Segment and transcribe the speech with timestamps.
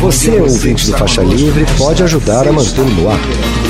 [0.00, 3.18] Você, ouvinte do Faixa Livre, pode ajudar a mantê-lo no ar.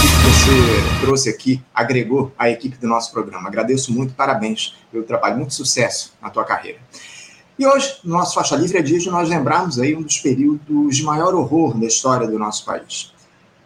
[0.23, 3.47] você trouxe aqui, agregou à equipe do nosso programa.
[3.47, 6.79] Agradeço muito, parabéns pelo trabalho, muito sucesso na tua carreira.
[7.57, 10.95] E hoje, no nosso Faixa Livre, é dia de nós lembrarmos aí um dos períodos
[10.97, 13.13] de maior horror da história do nosso país.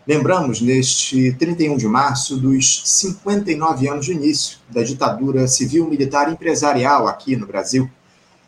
[0.08, 7.36] Lembramos, neste 31 de março, dos 59 anos de início da ditadura civil-militar empresarial aqui
[7.36, 7.90] no Brasil,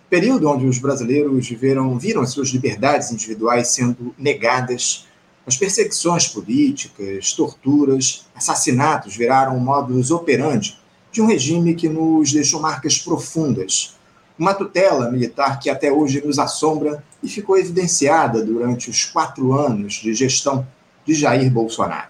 [0.09, 5.06] período onde os brasileiros viveram, viram as suas liberdades individuais sendo negadas
[5.47, 10.77] as perseguições políticas, torturas, assassinatos viraram um modus operandi
[11.09, 13.95] de um regime que nos deixou marcas profundas.
[14.37, 19.93] Uma tutela militar que até hoje nos assombra e ficou evidenciada durante os quatro anos
[19.93, 20.67] de gestão
[21.05, 22.09] de Jair Bolsonaro.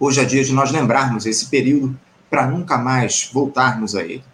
[0.00, 1.96] Hoje é dia de nós lembrarmos esse período
[2.28, 4.24] para nunca mais voltarmos a ele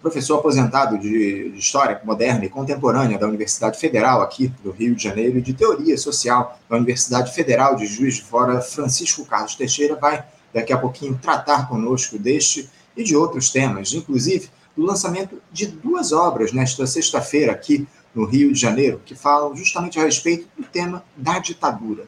[0.00, 5.38] professor aposentado de, História Moderna e Contemporânea da Universidade Federal aqui do Rio de Janeiro
[5.38, 10.24] e de Teoria Social da Universidade Federal de Juiz de Fora, Francisco Carlos Teixeira, vai
[10.52, 16.12] daqui a pouquinho tratar conosco deste e de outros temas, inclusive do lançamento de duas
[16.12, 21.04] obras nesta sexta-feira aqui no Rio de Janeiro, que falam justamente a respeito do tema
[21.16, 22.04] da ditadura.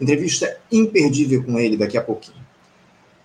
[0.00, 2.38] Entrevista imperdível com ele daqui a pouquinho.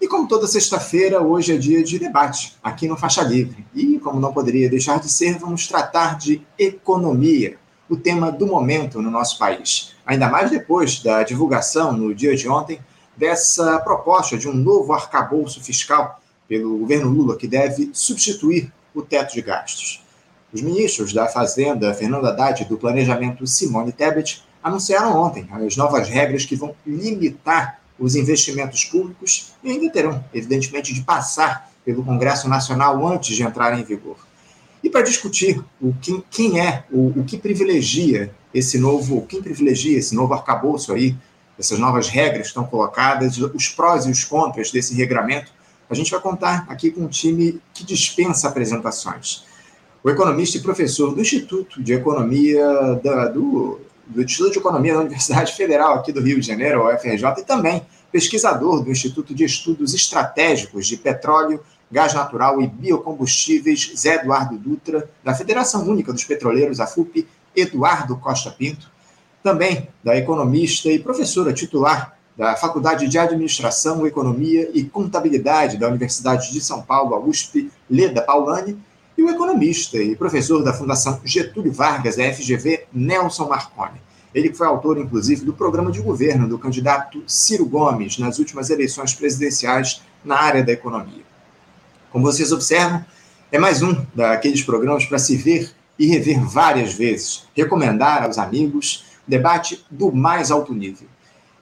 [0.02, 3.66] E como toda sexta-feira, hoje é dia de debate aqui no Faixa Livre.
[3.74, 7.58] E como não poderia deixar de ser, vamos tratar de economia,
[7.90, 9.94] o tema do momento no nosso país.
[10.06, 12.80] Ainda mais depois da divulgação no dia de ontem
[13.16, 19.34] dessa proposta de um novo arcabouço fiscal pelo governo Lula que deve substituir o teto
[19.34, 20.04] de gastos.
[20.52, 26.08] Os ministros da Fazenda, Fernando Haddad, e do Planejamento, Simone Tebet, anunciaram ontem as novas
[26.08, 32.50] regras que vão limitar os investimentos públicos e ainda terão, evidentemente, de passar pelo Congresso
[32.50, 34.18] Nacional antes de entrar em vigor.
[34.84, 39.98] E para discutir o quem, quem é, o, o que privilegia esse novo, quem privilegia
[39.98, 41.16] esse novo arcabouço aí,
[41.58, 45.52] essas novas regras que estão colocadas, os prós e os contras desse regramento,
[45.90, 49.46] a gente vai contar aqui com um time que dispensa apresentações.
[50.04, 55.00] O economista e professor do Instituto de Economia da, do, do Instituto de Economia da
[55.02, 59.94] Universidade Federal aqui do Rio de Janeiro, UFRJ, e também pesquisador do Instituto de Estudos
[59.94, 61.62] Estratégicos de Petróleo,
[61.92, 68.16] Gás Natural e Biocombustíveis, Zé Eduardo Dutra, da Federação Única dos Petroleiros, a FUP, Eduardo
[68.18, 68.90] Costa Pinto,
[69.44, 76.52] também da economista e professora titular da Faculdade de Administração, Economia e Contabilidade da Universidade
[76.52, 78.78] de São Paulo, a USP, Leda Paulani,
[79.18, 84.02] e o economista e professor da Fundação Getúlio Vargas, da FGV, Nelson Marconi.
[84.34, 89.14] Ele foi autor, inclusive, do programa de governo do candidato Ciro Gomes nas últimas eleições
[89.14, 91.24] presidenciais na área da economia.
[92.12, 93.06] Como vocês observam,
[93.52, 99.06] é mais um daqueles programas para se ver e rever várias vezes, recomendar aos amigos,
[99.26, 101.08] debate do mais alto nível.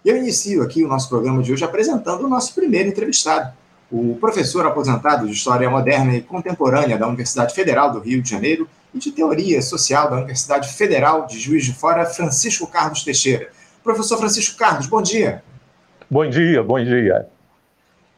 [0.03, 3.53] Eu inicio aqui o nosso programa de hoje apresentando o nosso primeiro entrevistado,
[3.93, 8.67] o professor aposentado de História Moderna e Contemporânea da Universidade Federal do Rio de Janeiro
[8.91, 13.49] e de Teoria Social da Universidade Federal de Juiz de Fora, Francisco Carlos Teixeira.
[13.83, 15.43] Professor Francisco Carlos, bom dia.
[16.09, 17.27] Bom dia, bom dia.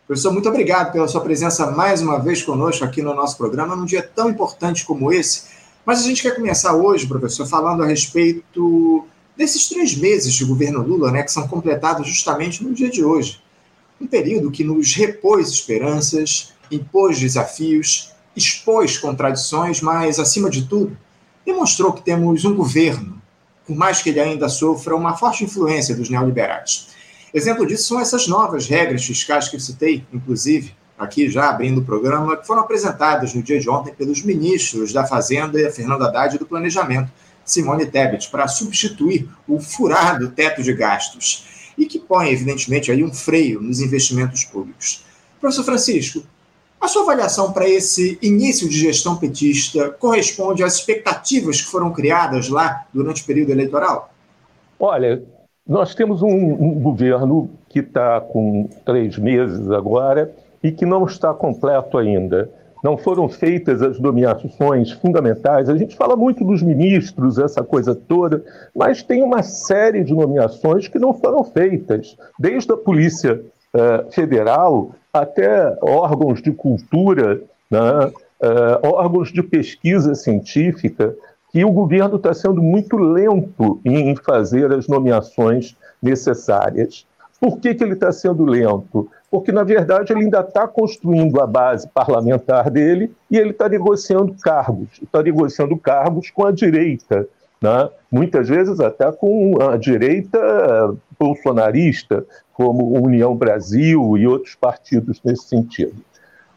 [0.07, 3.85] Professor, muito obrigado pela sua presença mais uma vez conosco aqui no nosso programa, num
[3.85, 5.55] dia tão importante como esse.
[5.85, 9.05] Mas a gente quer começar hoje, professor, falando a respeito
[9.35, 13.43] desses três meses de governo Lula, né, que são completados justamente no dia de hoje
[13.99, 20.97] um período que nos repôs esperanças, impôs desafios, expôs contradições, mas, acima de tudo,
[21.45, 23.21] demonstrou que temos um governo,
[23.65, 26.87] por mais que ele ainda sofra uma forte influência dos neoliberais.
[27.33, 31.85] Exemplo disso são essas novas regras fiscais que eu citei, inclusive, aqui já abrindo o
[31.85, 36.39] programa, que foram apresentadas no dia de ontem pelos ministros da Fazenda, Fernando Haddad, e
[36.39, 37.11] do Planejamento,
[37.43, 41.45] Simone Tebet, para substituir o furado teto de gastos
[41.77, 45.03] e que põe, evidentemente, aí um freio nos investimentos públicos.
[45.39, 46.23] Professor Francisco,
[46.79, 52.49] a sua avaliação para esse início de gestão petista corresponde às expectativas que foram criadas
[52.49, 54.13] lá durante o período eleitoral?
[54.79, 55.23] Olha,
[55.67, 61.33] nós temos um, um governo que está com três meses agora e que não está
[61.33, 62.51] completo ainda.
[62.85, 65.69] Não foram feitas as nomeações fundamentais.
[65.69, 68.45] A gente fala muito dos ministros, essa coisa toda,
[68.75, 73.41] mas tem uma série de nomeações que não foram feitas, desde a Polícia
[73.73, 77.41] uh, Federal até órgãos de cultura,
[77.71, 81.15] né, uh, órgãos de pesquisa científica,
[81.51, 87.07] que o governo está sendo muito lento em fazer as nomeações necessárias.
[87.41, 89.09] Por que, que ele está sendo lento?
[89.35, 94.33] Porque, na verdade, ele ainda está construindo a base parlamentar dele e ele está negociando
[94.41, 94.87] cargos.
[95.03, 97.27] Está negociando cargos com a direita,
[97.61, 97.89] né?
[98.09, 100.39] muitas vezes até com a direita
[101.19, 105.95] bolsonarista, como União Brasil e outros partidos nesse sentido.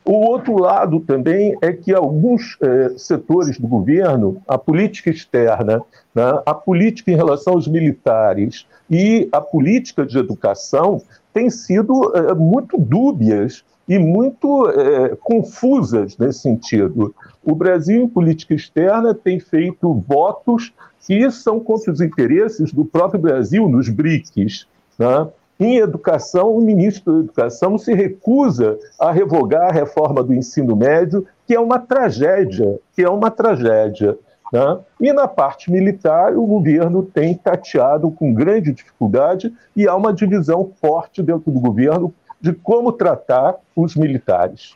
[0.04, 5.82] O outro lado também é que alguns eh, setores do governo, a política externa,
[6.14, 11.02] né, a política em relação aos militares e a política de educação
[11.32, 17.14] têm sido eh, muito dúbias e muito eh, confusas nesse sentido.
[17.44, 20.72] O Brasil, em política externa, tem feito votos
[21.06, 24.66] que são contra os interesses do próprio Brasil nos BRICS.
[24.98, 25.28] Né?
[25.58, 31.26] Em educação, o ministro da Educação se recusa a revogar a reforma do ensino médio,
[31.46, 34.16] que é uma tragédia, que é uma tragédia.
[34.52, 34.78] Né?
[35.00, 40.72] E na parte militar, o governo tem tateado com grande dificuldade e há uma divisão
[40.80, 44.74] forte dentro do governo de como tratar os militares.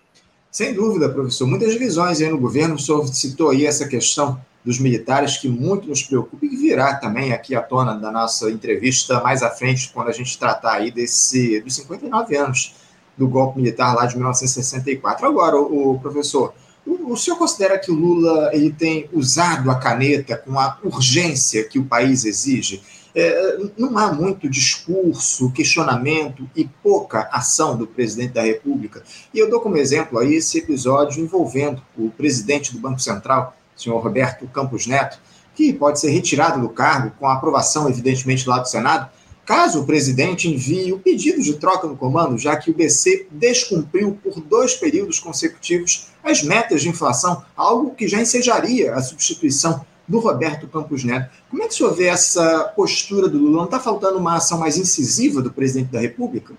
[0.51, 1.47] Sem dúvida, professor.
[1.47, 2.75] Muitas divisões aí no governo.
[2.75, 6.95] O senhor citou aí essa questão dos militares que muito nos preocupa e que virá
[6.95, 10.91] também aqui à tona da nossa entrevista mais à frente, quando a gente tratar aí
[10.91, 12.75] desse, dos 59 anos
[13.17, 15.27] do golpe militar lá de 1964.
[15.27, 16.55] Agora, o, o professor,
[16.87, 21.65] o, o, senhor considera que o Lula ele tem usado a caneta com a urgência
[21.65, 22.83] que o país exige?
[23.15, 29.03] É, não há muito discurso, questionamento e pouca ação do presidente da República.
[29.35, 34.03] E eu dou como exemplo aí esse episódio envolvendo o presidente do Banco Central, senhor
[34.03, 35.19] Roberto Campos Neto,
[35.55, 39.11] que pode ser retirado do cargo com aprovação, evidentemente, lá do Senado,
[39.45, 44.19] caso o presidente envie o pedido de troca no comando, já que o BC descumpriu
[44.23, 50.19] por dois períodos consecutivos as metas de inflação, algo que já ensejaria a substituição do
[50.19, 51.31] Roberto Campos Neto.
[51.51, 53.59] Como é que o senhor vê essa postura do Lula?
[53.59, 56.55] Não está faltando uma ação mais incisiva do presidente da República?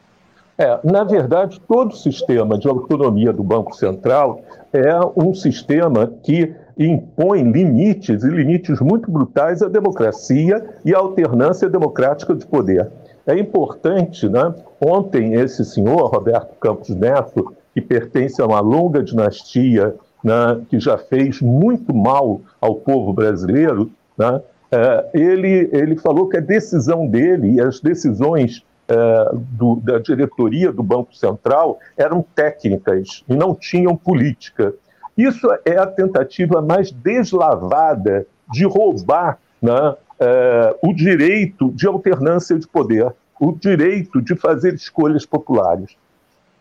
[0.58, 6.54] É, na verdade, todo o sistema de autonomia do Banco Central é um sistema que
[6.78, 12.90] impõe limites, e limites muito brutais, à democracia e à alternância democrática de poder.
[13.26, 14.54] É importante, né?
[14.82, 20.98] Ontem, esse senhor, Roberto Campos Neto, que pertence a uma longa dinastia, né, que já
[20.98, 24.42] fez muito mal ao povo brasileiro, né,
[24.72, 30.72] é, ele, ele falou que a decisão dele e as decisões é, do, da diretoria
[30.72, 34.74] do Banco Central eram técnicas e não tinham política.
[35.18, 42.68] Isso é a tentativa mais deslavada de roubar né, é, o direito de alternância de
[42.68, 45.96] poder, o direito de fazer escolhas populares.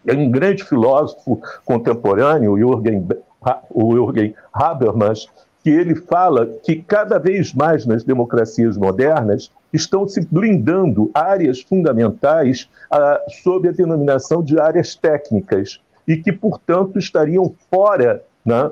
[0.09, 2.59] Um grande filósofo contemporâneo, o
[3.93, 5.29] Jürgen Habermas,
[5.63, 12.69] que ele fala que cada vez mais nas democracias modernas estão se blindando áreas fundamentais
[12.91, 18.71] ah, sob a denominação de áreas técnicas e que, portanto, estariam fora né,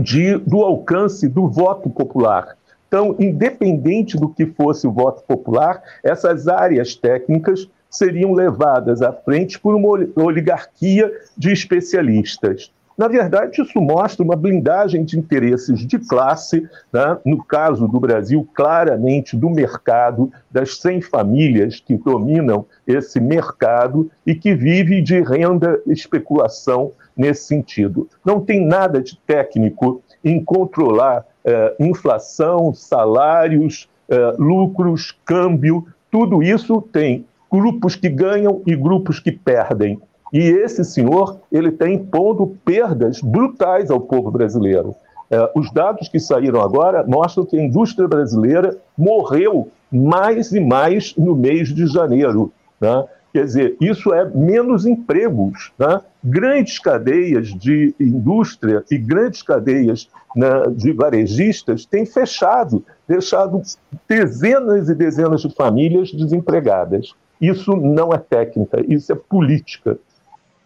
[0.00, 2.56] de, do alcance do voto popular.
[2.86, 9.58] Então, independente do que fosse o voto popular, essas áreas técnicas seriam levadas à frente
[9.58, 12.72] por uma oligarquia de especialistas.
[12.96, 17.18] Na verdade, isso mostra uma blindagem de interesses de classe, né?
[17.24, 24.34] no caso do Brasil, claramente do mercado, das 100 famílias que dominam esse mercado e
[24.34, 28.08] que vive de renda especulação nesse sentido.
[28.24, 36.80] Não tem nada de técnico em controlar eh, inflação, salários, eh, lucros, câmbio, tudo isso
[36.80, 40.00] tem grupos que ganham e grupos que perdem.
[40.32, 44.94] E esse senhor ele está impondo perdas brutais ao povo brasileiro.
[45.30, 51.14] É, os dados que saíram agora mostram que a indústria brasileira morreu mais e mais
[51.16, 52.52] no mês de janeiro.
[52.80, 53.04] Né?
[53.32, 55.72] Quer dizer, isso é menos empregos.
[55.78, 56.00] Né?
[56.22, 63.62] Grandes cadeias de indústria e grandes cadeias né, de varejistas têm fechado, deixado
[64.08, 67.14] dezenas e dezenas de famílias desempregadas.
[67.50, 69.98] Isso não é técnica, isso é política.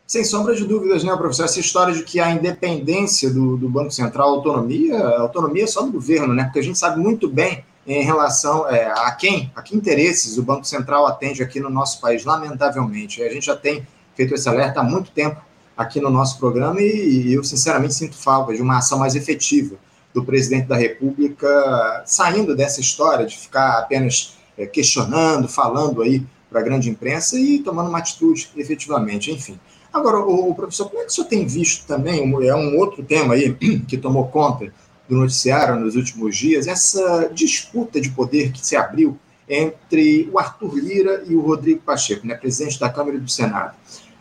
[0.07, 1.45] Sem sombra de dúvidas, né, professor?
[1.45, 5.67] Essa história de que a independência do, do Banco Central, a autonomia, a autonomia é
[5.67, 6.45] só do governo, né?
[6.45, 10.43] Porque a gente sabe muito bem em relação é, a quem, a que interesses o
[10.43, 13.23] Banco Central atende aqui no nosso país, lamentavelmente.
[13.23, 15.41] A gente já tem feito esse alerta há muito tempo
[15.77, 19.77] aqui no nosso programa e, e eu, sinceramente, sinto falta de uma ação mais efetiva
[20.15, 26.61] do presidente da República saindo dessa história de ficar apenas é, questionando, falando aí para
[26.61, 29.59] a grande imprensa e tomando uma atitude efetivamente, enfim.
[29.93, 33.35] Agora, o, professor, como é que o senhor tem visto também, é um outro tema
[33.35, 33.55] aí
[33.88, 34.73] que tomou conta
[35.09, 40.76] do noticiário nos últimos dias, essa disputa de poder que se abriu entre o Arthur
[40.76, 43.75] Lira e o Rodrigo Pacheco, né, presidente da Câmara e do Senado.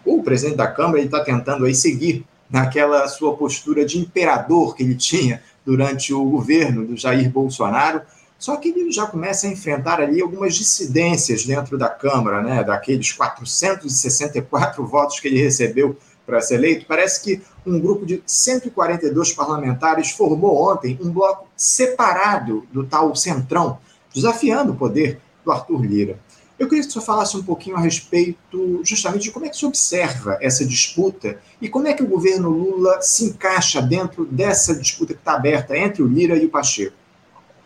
[0.05, 4.95] O presidente da Câmara está tentando aí seguir naquela sua postura de imperador que ele
[4.95, 8.01] tinha durante o governo do Jair Bolsonaro,
[8.37, 13.11] só que ele já começa a enfrentar ali algumas dissidências dentro da Câmara, né, daqueles
[13.11, 16.85] 464 votos que ele recebeu para ser eleito.
[16.85, 23.79] Parece que um grupo de 142 parlamentares formou ontem um bloco separado do tal Centrão,
[24.13, 26.19] desafiando o poder do Arthur Lira.
[26.59, 29.65] Eu queria que senhor falasse um pouquinho a respeito justamente de como é que se
[29.65, 35.13] observa essa disputa e como é que o governo Lula se encaixa dentro dessa disputa
[35.13, 36.95] que está aberta entre o Lira e o Pacheco.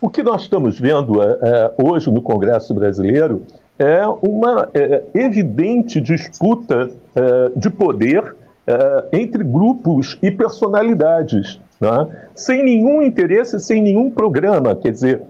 [0.02, 3.46] O que nós estamos vendo é, é, hoje no Congresso brasileiro
[3.78, 8.34] é uma é, evidente disputa é, de poder
[8.66, 12.08] é, entre grupos e personalidades, né?
[12.34, 14.74] sem nenhum interesse, sem nenhum programa.
[14.74, 15.22] Quer dizer,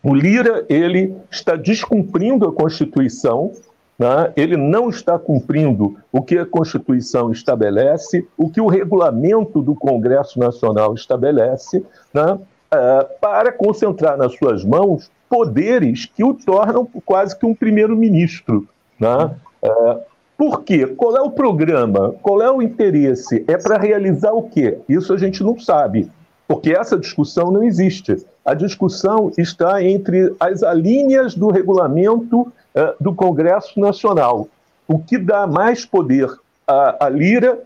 [0.00, 3.50] o Lira ele está descumprindo a Constituição,
[3.98, 4.32] né?
[4.36, 10.38] ele não está cumprindo o que a Constituição estabelece, o que o regulamento do Congresso
[10.38, 12.38] Nacional estabelece, né?
[12.74, 18.68] Uh, para concentrar nas suas mãos poderes que o tornam quase que um primeiro-ministro.
[18.98, 19.30] Né?
[19.62, 20.00] Uh,
[20.36, 20.86] por quê?
[20.86, 22.14] Qual é o programa?
[22.22, 23.44] Qual é o interesse?
[23.48, 24.78] É para realizar o quê?
[24.88, 26.10] Isso a gente não sabe,
[26.46, 28.24] porque essa discussão não existe.
[28.44, 32.52] A discussão está entre as alíneas do regulamento uh,
[33.00, 34.48] do Congresso Nacional.
[34.86, 36.28] O que dá mais poder
[36.66, 37.58] à, à Lira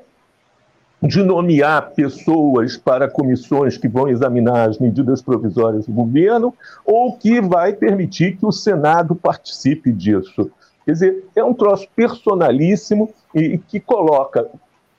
[1.02, 7.40] de nomear pessoas para comissões que vão examinar as medidas provisórias do governo ou que
[7.40, 10.50] vai permitir que o Senado participe disso.
[10.84, 14.48] Quer dizer, é um troço personalíssimo e que coloca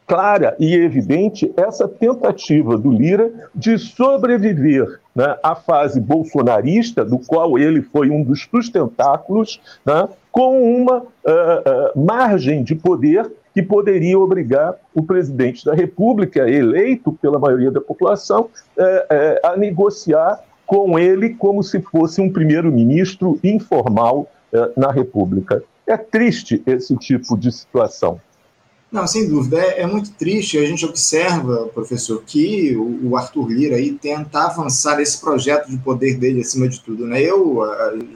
[0.09, 7.59] clara e evidente essa tentativa do Lira de sobreviver né, à fase bolsonarista, do qual
[7.59, 14.17] ele foi um dos sustentáculos, né, com uma uh, uh, margem de poder que poderia
[14.17, 20.97] obrigar o presidente da República, eleito pela maioria da população, é, é, a negociar com
[20.97, 25.61] ele como se fosse um primeiro-ministro informal é, na República.
[25.85, 28.21] É triste esse tipo de situação.
[28.89, 30.57] Não, sem dúvida, é, é, muito triste.
[30.57, 36.17] A gente observa, professor, que o, Arthur Lira aí tenta avançar esse projeto de poder
[36.17, 37.05] dele acima de tudo.
[37.05, 37.21] Né?
[37.21, 37.59] Eu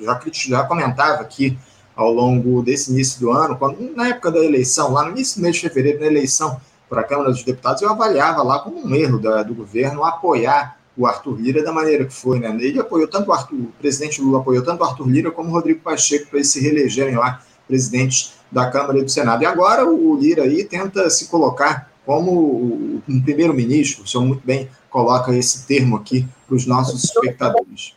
[0.01, 1.57] já, já comentava aqui
[1.95, 5.43] ao longo desse início do ano, quando, na época da eleição, lá no início do
[5.43, 6.59] mês de fevereiro, na eleição
[6.89, 10.77] para a Câmara dos Deputados, eu avaliava lá como um erro da, do governo apoiar
[10.95, 12.55] o Arthur Lira da maneira que foi, né?
[12.59, 15.51] Ele apoiou tanto o Arthur, o presidente Lula apoiou tanto o Arthur Lira como o
[15.51, 19.41] Rodrigo Pacheco para eles se reelegerem lá presidentes da Câmara e do Senado.
[19.41, 24.69] E agora o Lira aí tenta se colocar como um primeiro-ministro, o senhor muito bem
[24.89, 27.95] coloca esse termo aqui para os nossos espectadores.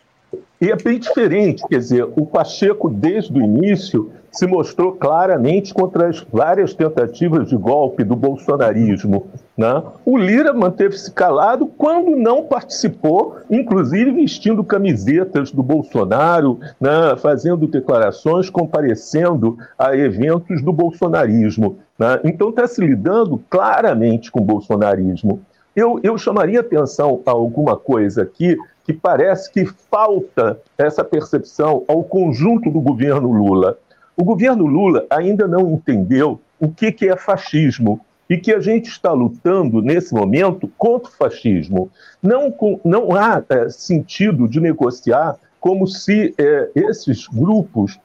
[0.61, 6.09] E é bem diferente, quer dizer, o Pacheco, desde o início, se mostrou claramente contra
[6.09, 9.27] as várias tentativas de golpe do bolsonarismo.
[9.57, 9.83] Né?
[10.05, 17.17] O Lira manteve-se calado quando não participou, inclusive vestindo camisetas do Bolsonaro, né?
[17.17, 21.79] fazendo declarações, comparecendo a eventos do bolsonarismo.
[21.99, 22.21] Né?
[22.25, 25.41] Então está se lidando claramente com o bolsonarismo.
[25.75, 32.05] Eu, eu chamaria atenção a alguma coisa aqui que parece que falta essa percepção ao
[32.05, 33.77] conjunto do governo Lula.
[34.17, 38.01] O governo Lula ainda não entendeu o que, que é fascismo
[38.31, 41.91] e que a gente está lutando nesse momento contra o fascismo.
[42.23, 47.99] Não, não há é, sentido de negociar como se é, esses grupos,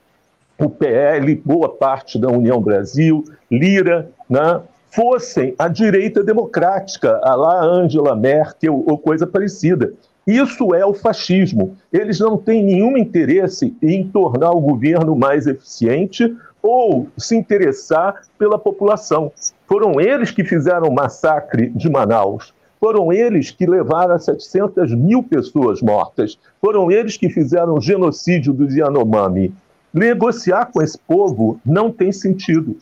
[0.58, 7.64] o PL, boa parte da União Brasil, Lira, né, fossem a direita democrática, a lá
[7.64, 9.94] Angela Merkel ou coisa parecida.
[10.26, 11.76] Isso é o fascismo.
[11.92, 18.60] Eles não têm nenhum interesse em tornar o governo mais eficiente ou se interessar pela
[18.60, 19.32] população.
[19.68, 22.54] Foram eles que fizeram o massacre de Manaus.
[22.80, 26.38] Foram eles que levaram a 700 mil pessoas mortas.
[26.60, 29.54] Foram eles que fizeram o genocídio do Yanomami.
[29.94, 32.78] Negociar com esse povo não tem sentido.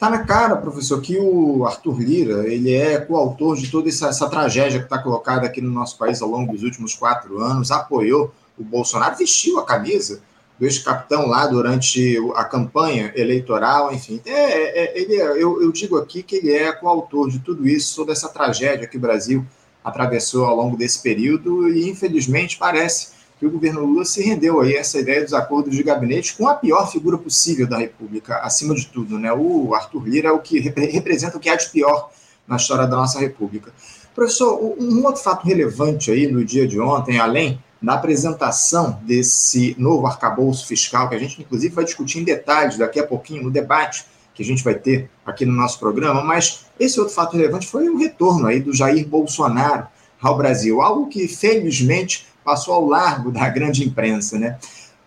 [0.00, 4.30] Tá na cara, professor, que o Arthur Lira ele é coautor de toda essa, essa
[4.30, 8.32] tragédia que está colocada aqui no nosso país ao longo dos últimos quatro anos, apoiou
[8.58, 10.22] o Bolsonaro vestiu a camisa
[10.58, 14.22] do ex-capitão lá durante a campanha eleitoral, enfim.
[14.24, 17.96] É, é, ele, é, eu, eu, digo aqui que ele é coautor de tudo isso,
[17.96, 19.44] toda essa tragédia que o Brasil
[19.84, 24.76] atravessou ao longo desse período, e infelizmente parece que o governo Lula se rendeu aí
[24.76, 28.74] a essa ideia dos acordos de gabinete com a pior figura possível da República, acima
[28.74, 29.32] de tudo, né?
[29.32, 32.10] O Arthur Lira é o que representa o que há de pior
[32.46, 33.72] na história da nossa República.
[34.14, 40.06] Professor, um outro fato relevante aí no dia de ontem, além da apresentação desse novo
[40.06, 44.04] arcabouço fiscal, que a gente inclusive vai discutir em detalhes daqui a pouquinho no debate
[44.34, 47.88] que a gente vai ter aqui no nosso programa, mas esse outro fato relevante foi
[47.88, 49.86] o retorno aí do Jair Bolsonaro
[50.20, 54.58] ao Brasil, algo que felizmente passou ao largo da grande imprensa, né?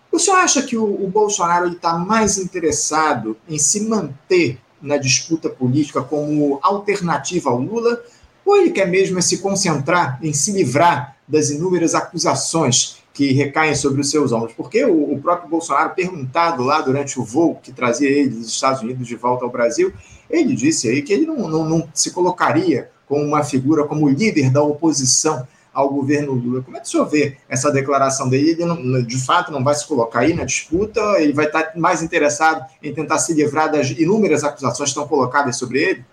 [0.09, 5.49] O senhor acha que o, o Bolsonaro está mais interessado em se manter na disputa
[5.49, 8.01] política como alternativa ao Lula,
[8.45, 13.99] ou ele quer mesmo se concentrar em se livrar das inúmeras acusações que recaem sobre
[13.99, 14.53] os seus ombros?
[14.53, 18.81] Porque o, o próprio Bolsonaro, perguntado lá durante o voo que trazia ele dos Estados
[18.81, 19.91] Unidos de volta ao Brasil,
[20.29, 24.49] ele disse aí que ele não, não, não se colocaria como uma figura, como líder
[24.49, 26.61] da oposição ao governo Lula.
[26.61, 28.51] Como é que o senhor vê essa declaração dele?
[28.51, 30.99] Ele, não, de fato, não vai se colocar aí na disputa?
[31.17, 35.57] Ele vai estar mais interessado em tentar se livrar das inúmeras acusações que estão colocadas
[35.57, 36.05] sobre ele?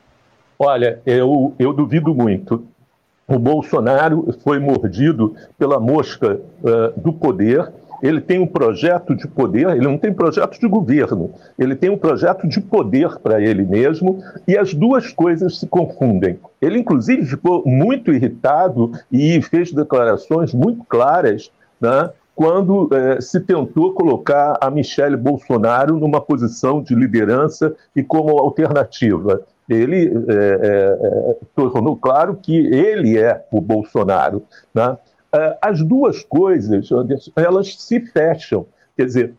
[0.58, 2.64] Olha, eu, eu duvido muito.
[3.26, 7.72] O Bolsonaro foi mordido pela mosca uh, do poder
[8.02, 11.99] ele tem um projeto de poder, ele não tem projeto de governo, ele tem um
[11.99, 16.38] projeto de poder para ele mesmo, e as duas coisas se confundem.
[16.61, 23.92] Ele, inclusive, ficou muito irritado e fez declarações muito claras né, quando eh, se tentou
[23.92, 29.42] colocar a Michele Bolsonaro numa posição de liderança e como alternativa.
[29.69, 34.42] Ele eh, eh, tornou claro que ele é o Bolsonaro.
[34.75, 34.97] Né?
[35.32, 36.88] Ah, as duas coisas,
[37.37, 38.66] elas se fecham.
[38.96, 39.34] Quer dizer,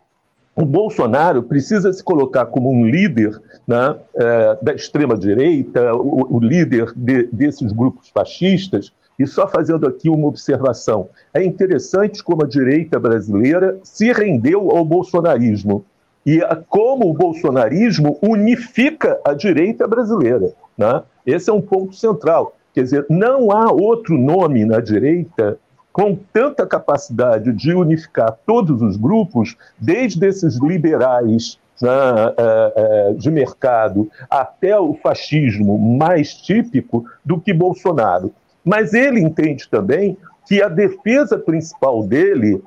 [0.55, 7.23] o Bolsonaro precisa se colocar como um líder né, é, da extrema-direita, o, líder de,
[7.31, 11.09] desses grupos fascistas, e só fazendo aqui uma observação.
[11.33, 15.85] É interessante como a direita brasileira se rendeu ao bolsonarismo
[16.25, 20.53] e como o bolsonarismo unifica a direita brasileira.
[20.77, 21.03] Né?
[21.25, 22.55] Esse é um ponto central.
[22.73, 25.59] Quer dizer, não há outro nome na direita
[25.91, 31.89] com tanta capacidade de unificar todos os grupos, desde esses liberais né,
[32.37, 38.31] é, é, de mercado até o fascismo mais típico do que Bolsonaro.
[38.63, 42.61] Mas ele entende também que a defesa principal dele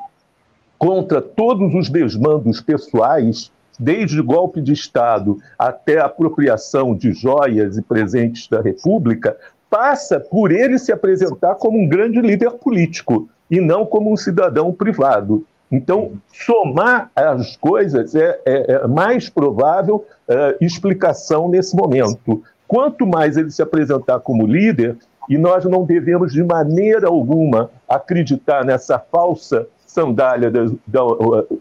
[0.77, 8.49] contra todos os desmandos pessoais, desde golpe de Estado até apropriação de joias e presentes
[8.49, 9.37] da República,
[9.71, 14.73] passa por ele se apresentar como um grande líder político e não como um cidadão
[14.73, 15.47] privado.
[15.71, 22.43] Então, somar as coisas é, é, é mais provável é, explicação nesse momento.
[22.69, 24.97] Quanto mais ele se apresentar como líder,
[25.29, 31.05] e nós não devemos de maneira alguma acreditar nessa falsa sandália da, da,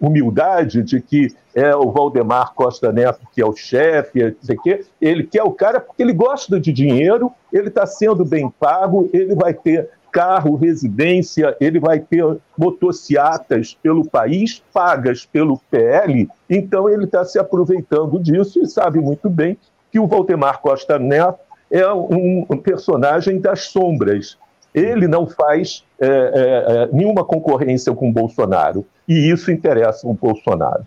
[0.02, 4.62] humildade de que é o Valdemar Costa Neto que é o chefe, não sei o
[4.62, 4.86] quê.
[5.00, 9.36] Ele quer o cara porque ele gosta de dinheiro, ele está sendo bem pago, ele
[9.36, 12.24] vai ter carro, residência, ele vai ter
[12.58, 19.30] motocicletas pelo país, pagas pelo PL, então ele está se aproveitando disso e sabe muito
[19.30, 19.58] bem
[19.92, 24.38] que o Valdemar Costa Neto é um personagem das sombras.
[24.74, 28.86] Ele não faz é, é, é, nenhuma concorrência com o Bolsonaro.
[29.08, 30.86] E isso interessa o Bolsonaro.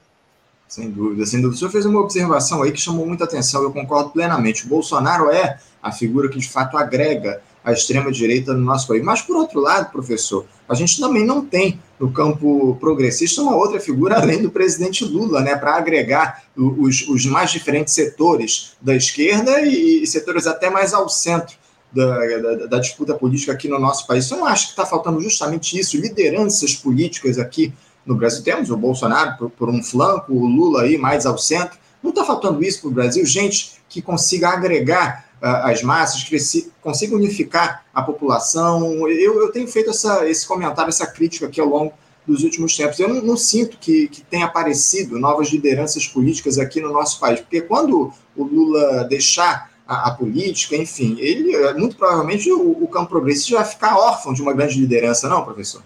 [0.69, 1.55] Sem dúvida, sem dúvida.
[1.55, 4.67] O senhor fez uma observação aí que chamou muita atenção, eu concordo plenamente.
[4.67, 9.03] O Bolsonaro é a figura que de fato agrega a extrema-direita no nosso país.
[9.03, 13.81] Mas, por outro lado, professor, a gente também não tem no campo progressista uma outra
[13.81, 19.63] figura além do presidente Lula, né, para agregar os, os mais diferentes setores da esquerda
[19.63, 21.57] e, e setores até mais ao centro
[21.93, 24.31] da, da, da, disputa política aqui no nosso país.
[24.31, 27.73] Eu não acho que está faltando justamente isso, lideranças políticas aqui
[28.05, 28.43] no Brasil.
[28.43, 31.79] Temos o Bolsonaro por, por um flanco, o Lula aí mais ao centro.
[32.03, 36.71] Não está faltando isso para o Brasil, gente que consiga agregar uh, as massas, que
[36.81, 39.09] consiga unificar a população.
[39.09, 41.93] Eu, eu tenho feito essa, esse comentário, essa crítica aqui ao longo
[42.27, 42.99] dos últimos tempos.
[42.99, 47.41] Eu não, não sinto que, que tenha aparecido novas lideranças políticas aqui no nosso país,
[47.41, 53.11] porque quando o Lula deixar a, a, política, enfim, ele muito provavelmente o, o campo
[53.11, 55.83] progressista vai ficar órfão de uma grande liderança, não, professor?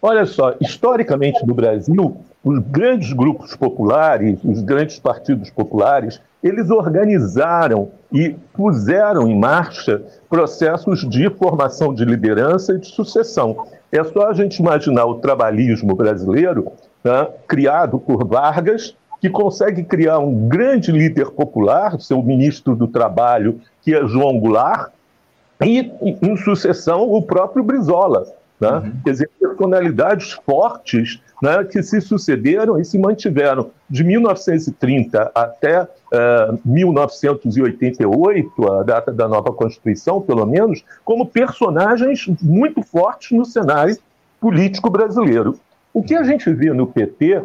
[0.00, 7.92] Olha só, historicamente no Brasil, os grandes grupos populares, os grandes partidos populares, eles organizaram
[8.10, 13.68] e puseram em marcha processos de formação de liderança e de sucessão.
[13.92, 16.72] É só a gente imaginar o trabalhismo brasileiro,
[17.04, 23.60] né, criado por Vargas, que consegue criar um grande líder popular, seu ministro do Trabalho,
[23.80, 24.90] que é João Goulart,
[25.64, 28.26] e, em sucessão, o próprio Brizola.
[28.60, 28.68] Né?
[28.68, 28.92] Uhum.
[29.04, 35.88] Quer dizer, personalidades fortes né, que se sucederam e se mantiveram de 1930 até uh,
[36.12, 43.96] eh, 1988, a data da nova Constituição, pelo menos, como personagens muito fortes no cenário
[44.40, 45.56] político brasileiro.
[45.94, 47.40] O que a gente vê no PT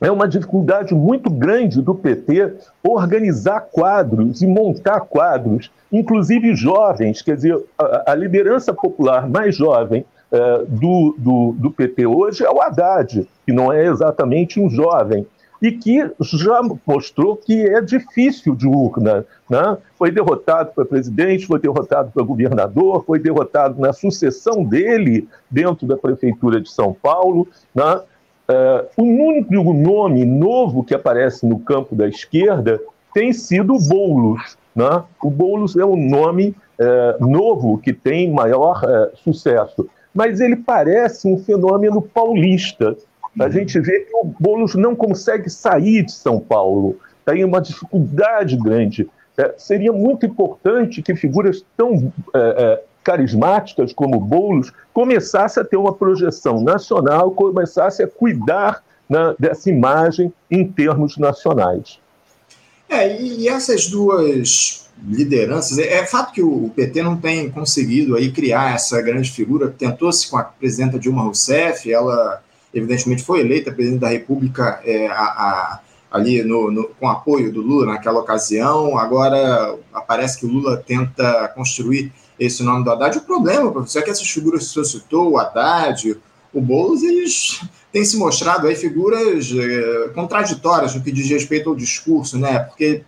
[0.00, 7.36] é uma dificuldade muito grande do PT organizar quadros e montar quadros, inclusive jovens, quer
[7.36, 12.60] dizer, a, a liderança popular mais jovem é, do, do, do, PT hoje é o
[12.60, 15.26] Haddad, que não é exatamente um jovem,
[15.62, 19.24] e que já mostrou que é difícil de urna.
[19.48, 19.78] Né?
[19.96, 25.96] Foi derrotado para presidente, foi derrotado para governador, foi derrotado na sucessão dele dentro da
[25.96, 27.48] Prefeitura de São Paulo.
[27.74, 28.00] Né?
[28.48, 32.80] Uh, o único nome novo que aparece no campo da esquerda
[33.12, 34.56] tem sido o Boulos.
[34.74, 35.02] Né?
[35.22, 41.26] O Boulos é um nome uh, novo que tem maior uh, sucesso, mas ele parece
[41.26, 42.96] um fenômeno paulista.
[43.38, 43.50] A uhum.
[43.50, 49.10] gente vê que o Boulos não consegue sair de São Paulo, tem uma dificuldade grande.
[49.58, 52.12] seria muito importante que figuras tão
[53.06, 60.32] carismáticas como Boulos começasse a ter uma projeção nacional, começasse a cuidar né, dessa imagem
[60.50, 62.00] em termos nacionais.
[62.88, 68.32] É, e essas duas lideranças, é, é fato que o PT não tem conseguido aí
[68.32, 72.42] criar essa grande figura, tentou-se com a presidenta Dilma Rousseff, ela
[72.74, 77.60] evidentemente foi eleita presidente da República é, a, a, ali no, no, com apoio do
[77.60, 79.76] Lula naquela ocasião, agora
[80.08, 83.18] parece que o Lula tenta construir esse nome do Haddad.
[83.18, 86.16] O problema, professor, é que essas figuras que senhor citou, o Haddad,
[86.52, 87.60] o Boulos, eles
[87.92, 92.58] têm se mostrado aí figuras é, contraditórias no que diz respeito ao discurso, né?
[92.60, 93.02] Porque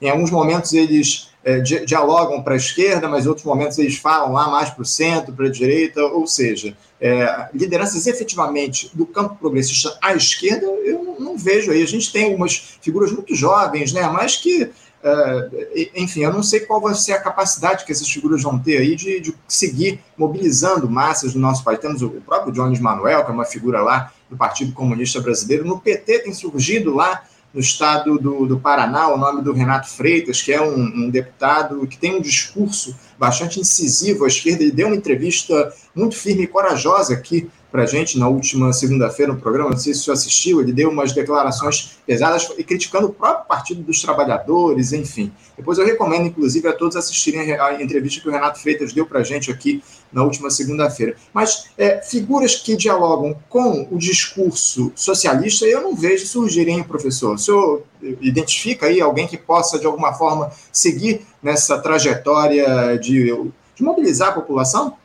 [0.00, 4.32] em alguns momentos eles é, dialogam para a esquerda, mas em outros momentos eles falam
[4.32, 9.36] lá mais para o centro, para a direita, ou seja, é, lideranças efetivamente do campo
[9.36, 11.82] progressista à esquerda, eu não, não vejo aí.
[11.82, 14.02] A gente tem algumas figuras muito jovens, né?
[14.08, 14.70] Mas que
[15.02, 18.78] Uh, enfim, eu não sei qual vai ser a capacidade que essas figuras vão ter
[18.78, 21.78] aí de, de seguir mobilizando massas no nosso país.
[21.78, 25.64] Temos o próprio Jones Manuel, que é uma figura lá do Partido Comunista Brasileiro.
[25.64, 27.22] No PT tem surgido lá
[27.54, 31.86] no estado do, do Paraná o nome do Renato Freitas, que é um, um deputado
[31.86, 34.62] que tem um discurso bastante incisivo à esquerda.
[34.62, 39.34] Ele deu uma entrevista muito firme e corajosa aqui para a gente na última segunda-feira
[39.34, 43.08] no programa, não sei se o senhor assistiu, ele deu umas declarações pesadas e criticando
[43.08, 45.30] o próprio Partido dos Trabalhadores, enfim.
[45.54, 49.20] Depois eu recomendo, inclusive, a todos assistirem a entrevista que o Renato Freitas deu para
[49.20, 51.16] a gente aqui na última segunda-feira.
[51.34, 57.34] Mas é, figuras que dialogam com o discurso socialista, eu não vejo surgirem, professor.
[57.34, 57.82] O senhor
[58.22, 63.26] identifica aí alguém que possa, de alguma forma, seguir nessa trajetória de,
[63.74, 64.96] de mobilizar a população?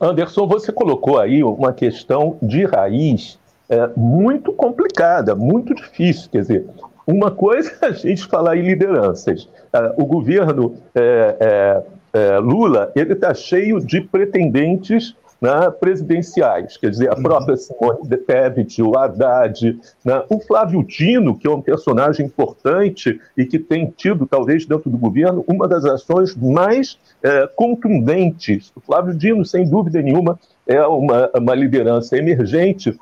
[0.00, 6.30] Anderson, você colocou aí uma questão de raiz é, muito complicada, muito difícil.
[6.30, 6.66] Quer dizer,
[7.06, 9.48] uma coisa é a gente falar em lideranças.
[9.72, 11.82] É, o governo é, é,
[12.12, 17.22] é Lula ele está cheio de pretendentes né, presidenciais, quer dizer, a uhum.
[17.22, 23.20] própria Simone de Tebet, o Haddad, né, o Flávio Dino, que é um personagem importante
[23.36, 28.72] e que tem tido, talvez, dentro do governo, uma das ações mais é, contundentes.
[28.74, 32.98] O Flávio Dino, sem dúvida nenhuma, é uma, uma liderança emergente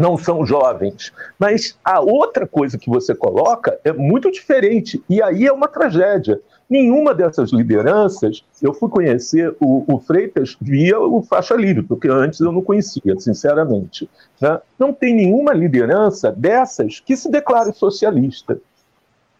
[0.00, 1.12] não são jovens.
[1.38, 6.40] Mas a outra coisa que você coloca é muito diferente, e aí é uma tragédia.
[6.70, 12.38] Nenhuma dessas lideranças, eu fui conhecer o, o Freitas via o Faixa Livre, porque antes
[12.38, 14.08] eu não conhecia, sinceramente.
[14.40, 14.60] Né?
[14.78, 18.56] Não tem nenhuma liderança dessas que se declare socialista.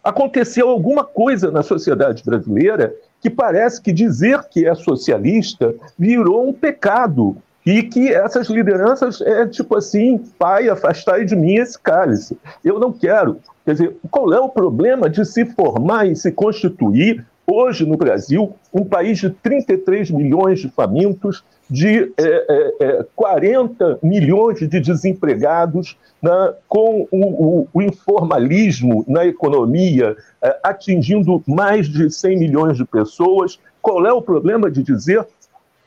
[0.03, 6.53] Aconteceu alguma coisa na sociedade brasileira que parece que dizer que é socialista virou um
[6.53, 12.37] pecado e que essas lideranças é tipo assim, pai, afastai de mim esse cálice.
[12.65, 13.39] Eu não quero.
[13.71, 18.53] Quer dizer, qual é o problema de se formar e se constituir hoje no Brasil
[18.75, 25.97] um país de 33 milhões de famintos, de é, é, 40 é, milhões de desempregados,
[26.21, 32.85] né, com o, o, o, informalismo na economia é, atingindo mais de 100 milhões de
[32.85, 33.57] pessoas.
[33.81, 35.25] Qual é o problema de dizer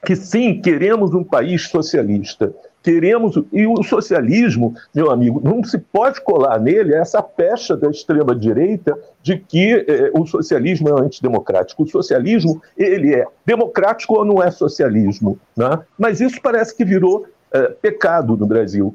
[0.06, 2.54] que sim, queremos um país socialista.
[2.84, 3.41] Queremos.
[3.52, 9.38] E o socialismo, meu amigo, não se pode colar nele essa pecha da extrema-direita de
[9.38, 11.84] que eh, o socialismo é antidemocrático.
[11.84, 15.39] O socialismo, ele é democrático ou não é socialismo?
[15.56, 15.80] Né?
[15.98, 18.93] Mas isso parece que virou eh, pecado no Brasil.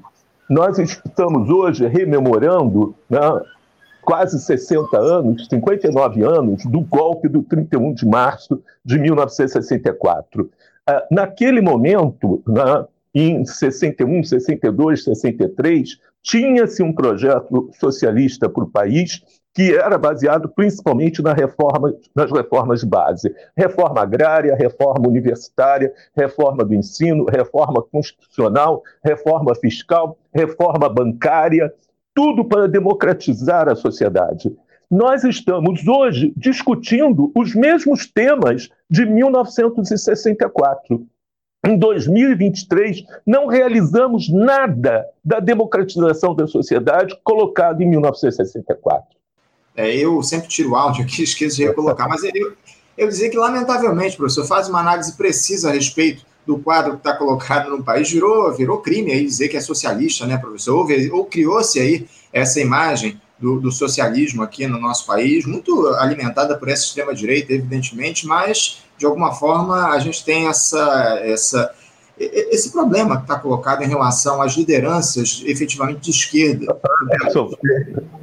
[0.48, 3.18] Nós estamos hoje rememorando né,
[4.03, 10.51] quase 60 anos, 59 anos, do golpe do 31 de março de 1964.
[10.87, 12.87] Ah, naquele momento, né,
[13.20, 19.22] em 61, 62, 63, tinha-se um projeto socialista para o país
[19.54, 23.35] que era baseado principalmente na reforma, nas reformas base.
[23.57, 31.72] Reforma agrária, reforma universitária, reforma do ensino, reforma constitucional, reforma fiscal, reforma bancária,
[32.14, 34.54] tudo para democratizar a sociedade.
[34.88, 41.04] Nós estamos hoje discutindo os mesmos temas de 1964.
[41.66, 49.18] Em 2023, não realizamos nada da democratização da sociedade colocado em 1964.
[49.77, 52.53] É, eu sempre tiro o áudio aqui, esqueço de recolocar, mas eu,
[52.97, 57.14] eu dizer que, lamentavelmente, professor, faz uma análise precisa a respeito do quadro que está
[57.14, 60.77] colocado no país virou, virou crime aí dizer que é socialista, né, professor?
[60.77, 66.57] Ou, ou criou-se aí essa imagem do, do, socialismo aqui no nosso país, muito alimentada
[66.57, 71.71] por essa extrema-direita, evidentemente, mas, de alguma forma, a gente tem essa, essa,
[72.19, 76.77] esse problema que está colocado em relação às lideranças efetivamente de esquerda.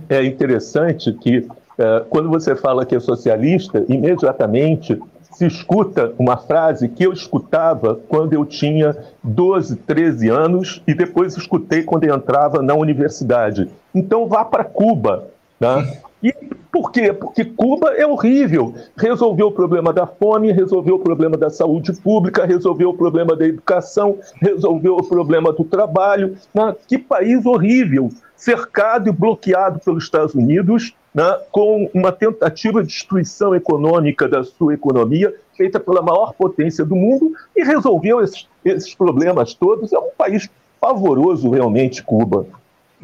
[0.10, 5.00] É interessante que, é, quando você fala que é socialista, imediatamente
[5.38, 11.36] se escuta uma frase que eu escutava quando eu tinha 12, 13 anos e depois
[11.36, 13.70] escutei quando eu entrava na universidade.
[13.94, 15.28] Então vá para Cuba.
[15.60, 16.00] Né?
[16.24, 16.34] E
[16.76, 17.14] por quê?
[17.14, 18.76] Porque Cuba é horrível.
[18.98, 23.48] Resolveu o problema da fome, resolveu o problema da saúde pública, resolveu o problema da
[23.48, 26.36] educação, resolveu o problema do trabalho.
[26.54, 26.76] Né?
[26.86, 28.10] Que país horrível!
[28.36, 34.74] Cercado e bloqueado pelos Estados Unidos, né, com uma tentativa de destruição econômica da sua
[34.74, 39.94] economia, feita pela maior potência do mundo, e resolveu esses, esses problemas todos.
[39.94, 40.50] É um país
[40.82, 42.46] pavoroso, realmente, Cuba.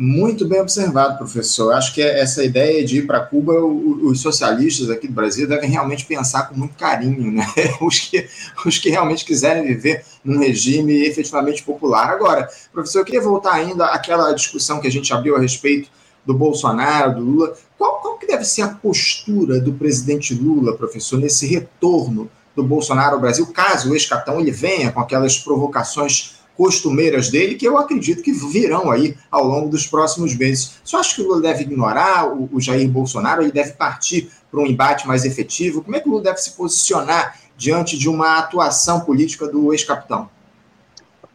[0.04, 1.74] Muito bem observado, professor.
[1.74, 6.08] Acho que essa ideia de ir para Cuba, os socialistas aqui do Brasil devem realmente
[6.08, 7.46] pensar com muito carinho, né?
[7.80, 8.28] Os que,
[8.66, 12.10] os que realmente quiserem viver num regime efetivamente popular.
[12.10, 15.92] Agora, professor, eu queria voltar ainda àquela discussão que a gente abriu a respeito
[16.26, 17.54] do Bolsonaro, do Lula.
[17.78, 23.16] Qual, qual que deve ser a postura do presidente Lula, professor, nesse retorno do Bolsonaro
[23.16, 28.22] ao Brasil, caso o ex-capitão ele venha com aquelas provocações costumeiras dele, que eu acredito
[28.22, 30.74] que virão aí ao longo dos próximos meses.
[30.84, 33.42] Você acha que o Lula deve ignorar o, o Jair Bolsonaro?
[33.42, 35.82] Ele deve partir para um embate mais efetivo?
[35.82, 40.30] Como é que o Lula deve se posicionar diante de uma atuação política do ex-capitão?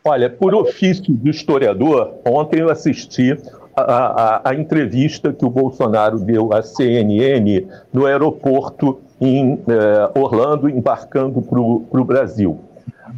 [0.04, 3.36] Olha, por ofício do historiador, ontem eu assisti
[3.76, 10.68] a, a, a, entrevista que o Bolsonaro deu à CNN no aeroporto em eh, Orlando,
[10.68, 12.58] embarcando para o Brasil.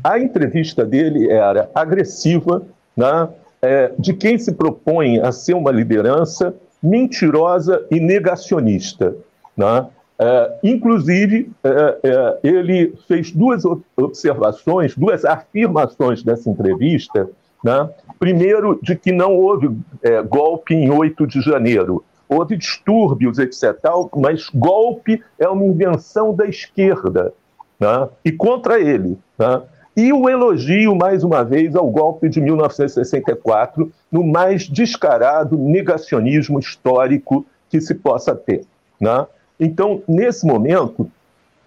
[0.03, 2.63] A entrevista dele era agressiva,
[2.97, 3.29] né,
[3.61, 9.15] é, de quem se propõe a ser uma liderança mentirosa e negacionista.
[9.57, 9.87] Né?
[10.19, 13.65] É, inclusive, é, é ele fez duas
[13.97, 17.29] observações, duas afirmações dessa entrevista
[17.63, 17.89] né?
[18.19, 22.05] Primeiro, de que não houve é, golpe em 8 de janeiro.
[22.29, 23.79] Houve distúrbios, etc.
[24.17, 27.33] Mas golpe é uma invenção da esquerda
[27.81, 28.09] né?
[28.25, 29.19] e contra ele.
[29.39, 29.63] Né?
[29.99, 37.45] E o elogio, mais uma vez, ao golpe de 1964, no mais descarado negacionismo histórico
[37.69, 38.65] que se possa ter.
[39.01, 39.27] Né?
[39.59, 41.11] Então, nesse momento,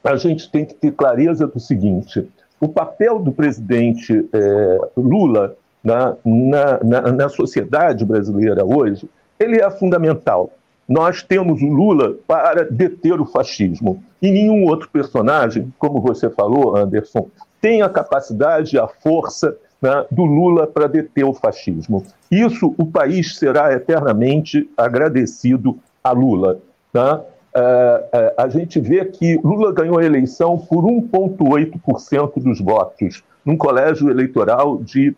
[0.02, 2.26] a gente tem que ter clareza do seguinte:
[2.58, 9.70] o papel do presidente é, Lula na, na, na, na sociedade brasileira hoje, ele é
[9.70, 10.54] fundamental.
[10.88, 14.02] Nós temos o Lula para deter o fascismo.
[14.22, 17.30] E nenhum outro personagem, como você falou, Anderson,
[17.62, 22.04] tem a capacidade, a força né, do Lula para deter o fascismo.
[22.30, 26.60] Isso o país será eternamente agradecido a Lula.
[26.93, 27.21] Né?
[27.54, 33.58] É, é, a gente vê que Lula ganhou a eleição por 1,8% dos votos, num
[33.58, 35.15] colégio eleitoral de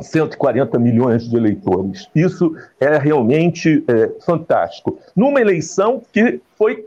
[0.00, 2.08] 140 milhões de eleitores.
[2.14, 4.98] Isso é realmente é, fantástico.
[5.14, 6.86] Numa eleição que foi.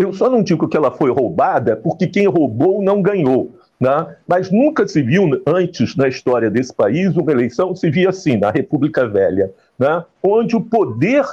[0.00, 3.54] Eu só não digo que ela foi roubada, porque quem roubou não ganhou.
[3.78, 4.16] Né?
[4.26, 8.50] Mas nunca se viu antes na história desse país uma eleição se via assim, na
[8.50, 10.04] República Velha, né?
[10.22, 11.24] onde o poder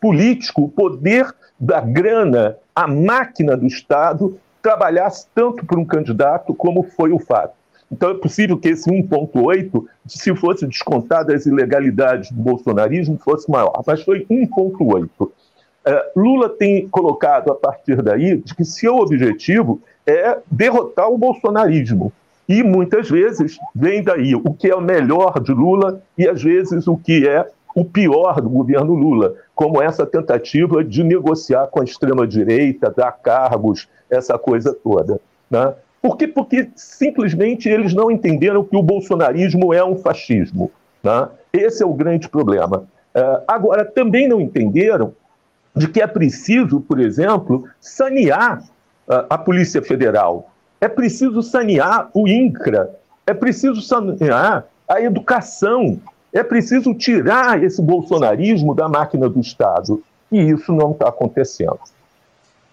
[0.00, 1.26] político, o poder
[1.58, 7.54] da grana, a máquina do Estado, trabalhasse tanto por um candidato como foi o fato.
[7.92, 13.82] Então é possível que esse 1,8, se fosse descontado as ilegalidades do bolsonarismo, fosse maior,
[13.86, 15.30] mas foi 1,8.
[15.84, 22.12] É, Lula tem colocado a partir daí de que seu objetivo é derrotar o bolsonarismo.
[22.48, 26.88] E muitas vezes vem daí o que é o melhor de Lula e às vezes
[26.88, 31.84] o que é o pior do governo Lula, como essa tentativa de negociar com a
[31.84, 35.20] extrema-direita, dar cargos, essa coisa toda.
[35.48, 35.72] Né?
[36.02, 36.26] Por quê?
[36.26, 40.70] Porque simplesmente eles não entenderam que o bolsonarismo é um fascismo.
[41.02, 41.28] Né?
[41.52, 42.84] Esse é o grande problema.
[43.14, 45.12] Uh, agora, também não entenderam
[45.74, 48.62] de que é preciso, por exemplo, sanear
[49.28, 52.90] a Polícia Federal, é preciso sanear o INCRA,
[53.26, 56.00] é preciso sanear a educação,
[56.32, 60.02] é preciso tirar esse bolsonarismo da máquina do Estado.
[60.30, 61.78] E isso não está acontecendo.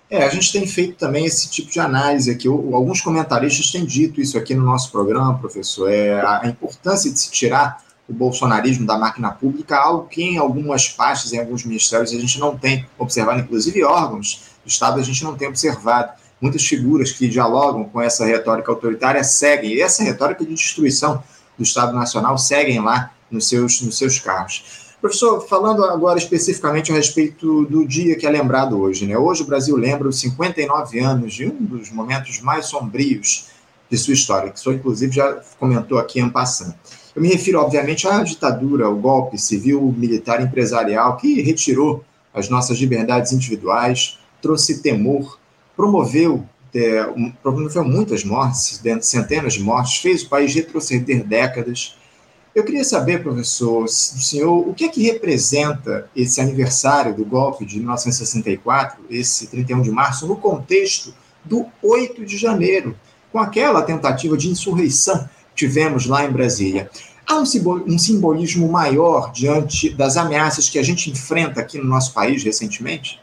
[0.10, 2.48] É, a gente tem feito também esse tipo de análise aqui.
[2.48, 5.92] Alguns comentaristas têm dito isso aqui no nosso programa, professor.
[5.92, 10.88] É a importância de se tirar o bolsonarismo da máquina pública, algo que em algumas
[10.88, 15.24] pastas, em alguns ministérios, a gente não tem observado, inclusive órgãos do Estado, a gente
[15.24, 16.14] não tem observado.
[16.40, 21.24] Muitas figuras que dialogam com essa retórica autoritária seguem, e essa retórica de destruição
[21.58, 24.88] do Estado Nacional seguem lá nos seus, nos seus carros.
[25.02, 29.18] Professor, falando agora especificamente a respeito do dia que é lembrado hoje, né?
[29.18, 33.48] Hoje o Brasil lembra os 59 anos de um dos momentos mais sombrios
[33.90, 36.76] de sua história, que o senhor, inclusive, já comentou aqui em passando.
[37.16, 42.78] Eu me refiro, obviamente, à ditadura, o golpe civil, militar, empresarial, que retirou as nossas
[42.78, 45.40] liberdades individuais, trouxe temor,
[45.78, 46.44] promoveu,
[46.76, 47.06] é,
[47.42, 51.96] promoveu muitas mortes, centenas de mortes, fez o país retroceder décadas,
[52.58, 57.78] eu queria saber, professor, senhor, o que é que representa esse aniversário do golpe de
[57.78, 61.14] 1964, esse 31 de março, no contexto
[61.46, 62.96] do 8 de janeiro,
[63.32, 65.20] com aquela tentativa de insurreição
[65.54, 66.90] que tivemos lá em Brasília.
[67.28, 72.44] Há um, simbolismo maior diante das ameaças que a gente enfrenta aqui no nosso país
[72.44, 73.20] recentemente?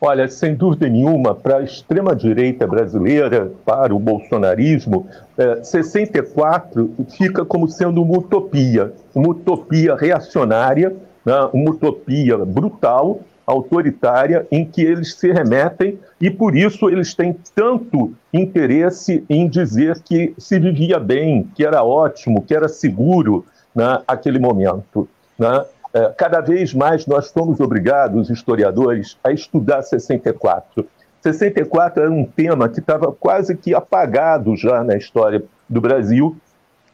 [0.00, 7.68] Olha, sem dúvida nenhuma, para a extrema-direita brasileira, para o bolsonarismo, é, 64 fica como
[7.68, 10.94] sendo uma utopia, uma utopia reacionária,
[11.26, 17.34] né, uma utopia brutal, autoritária, em que eles se remetem e por isso eles têm
[17.54, 24.00] tanto interesse em dizer que se vivia bem, que era ótimo, que era seguro né,
[24.06, 25.08] aquele momento.
[25.38, 25.64] Né?
[25.92, 30.86] É, cada vez mais nós fomos obrigados, historiadores, a estudar 64.
[31.20, 36.36] 64 era um tema que estava quase que apagado já na história do Brasil.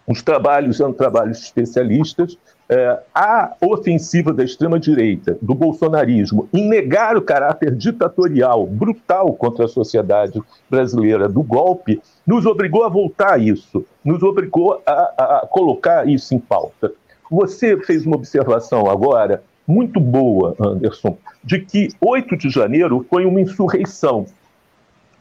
[0.07, 2.39] Os trabalhos eram trabalhos especialistas.
[2.67, 9.69] É, a ofensiva da extrema-direita, do bolsonarismo, em negar o caráter ditatorial, brutal contra a
[9.69, 16.09] sociedade brasileira do golpe, nos obrigou a voltar a isso, nos obrigou a, a colocar
[16.09, 16.91] isso em pauta.
[17.35, 23.41] Você fez uma observação agora muito boa, Anderson, de que 8 de janeiro foi uma
[23.41, 24.27] insurreição.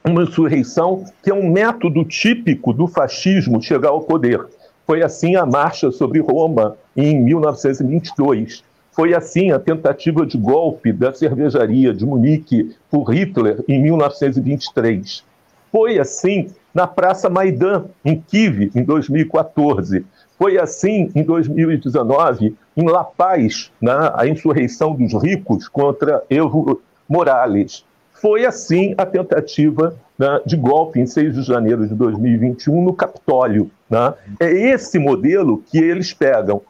[0.06, 4.45] Uma insurreição que é um método típico do fascismo chegar ao poder.
[4.86, 8.63] Foi assim a marcha sobre Roma em 1922.
[8.91, 15.23] Foi assim a tentativa de golpe da cervejaria de Munique por Hitler em 1923.
[15.71, 20.06] Foi assim na Praça Maidan, em Kiev, em 2014.
[20.38, 27.86] Foi assim em 2019, em La Paz, né, a insurreição dos ricos contra Evo Morales.
[28.13, 33.69] Foi assim a tentativa né, de golpe em 6 de janeiro de 2021 no Capitólio.
[33.89, 34.13] Né?
[34.39, 36.62] É esse modelo que eles pegam.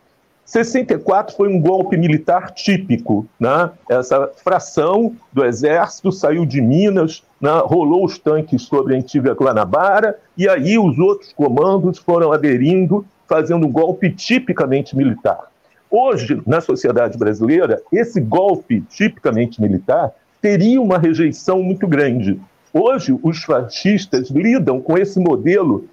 [0.46, 3.26] 64 foi um golpe militar típico.
[3.40, 3.72] Né?
[3.90, 7.52] Essa fração do exército saiu de Minas, né?
[7.64, 13.66] rolou os tanques sobre a antiga Guanabara, e aí os outros comandos foram aderindo fazendo
[13.66, 15.52] um golpe tipicamente militar.
[15.90, 22.40] Hoje, na sociedade brasileira, esse golpe tipicamente militar teria uma rejeição muito grande.
[22.74, 25.88] Hoje, os fascistas lidam com esse modelo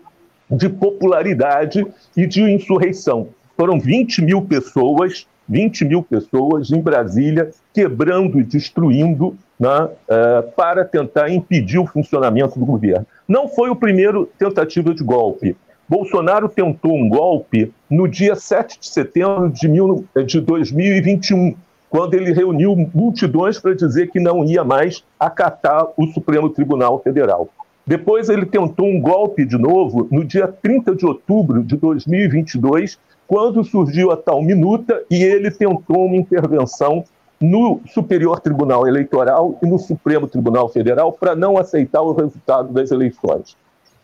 [0.50, 3.28] de popularidade e de insurreição.
[3.56, 10.84] Foram 20 mil pessoas, 20 mil pessoas em Brasília quebrando e destruindo né, uh, para
[10.84, 13.06] tentar impedir o funcionamento do governo.
[13.28, 15.54] Não foi o primeiro tentativa de golpe.
[15.90, 21.56] Bolsonaro tentou um golpe no dia 7 de setembro de, mil, de 2021,
[21.88, 27.48] quando ele reuniu multidões para dizer que não ia mais acatar o Supremo Tribunal Federal.
[27.84, 33.64] Depois ele tentou um golpe de novo no dia 30 de outubro de 2022, quando
[33.64, 37.02] surgiu a tal minuta e ele tentou uma intervenção
[37.40, 42.92] no Superior Tribunal Eleitoral e no Supremo Tribunal Federal para não aceitar o resultado das
[42.92, 43.56] eleições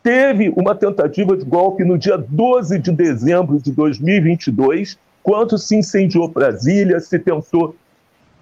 [0.06, 6.28] Teve uma tentativa de golpe no dia 12 de dezembro de 2022, quando se incendiou
[6.28, 7.74] Brasília, se tentou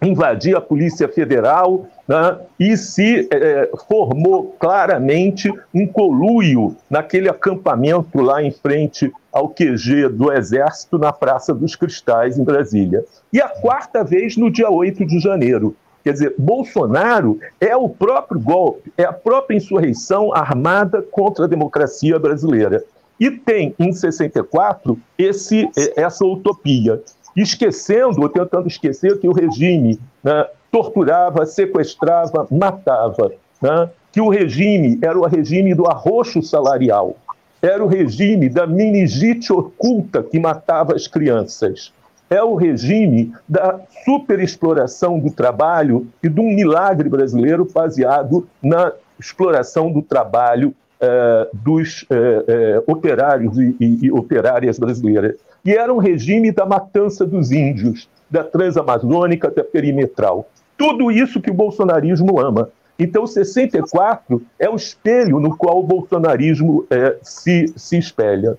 [0.02, 8.42] invadir a Polícia Federal né, e se é, formou claramente um coluio naquele acampamento lá
[8.42, 13.06] em frente ao QG do Exército na Praça dos Cristais, em Brasília.
[13.32, 15.74] E a quarta vez no dia 8 de janeiro.
[16.04, 22.18] Quer dizer, Bolsonaro é o próprio golpe, é a própria insurreição armada contra a democracia
[22.18, 22.84] brasileira.
[23.18, 27.02] E tem, em 64, esse, essa utopia,
[27.34, 33.32] esquecendo ou tentando esquecer que o regime né, torturava, sequestrava, matava,
[33.62, 37.16] né, que o regime era o regime do arroxo salarial,
[37.62, 41.94] era o regime da meningite oculta que matava as crianças,
[42.34, 49.92] é o regime da superexploração do trabalho e de um milagre brasileiro baseado na exploração
[49.92, 55.36] do trabalho eh, dos eh, eh, operários e, e, e operárias brasileiras.
[55.64, 60.48] E era um regime da matança dos índios, da transamazônica até perimetral.
[60.76, 62.70] Tudo isso que o bolsonarismo ama.
[62.98, 66.86] Então, 64 é o espelho no qual o bolsonarismo
[67.22, 68.56] se, se espelha.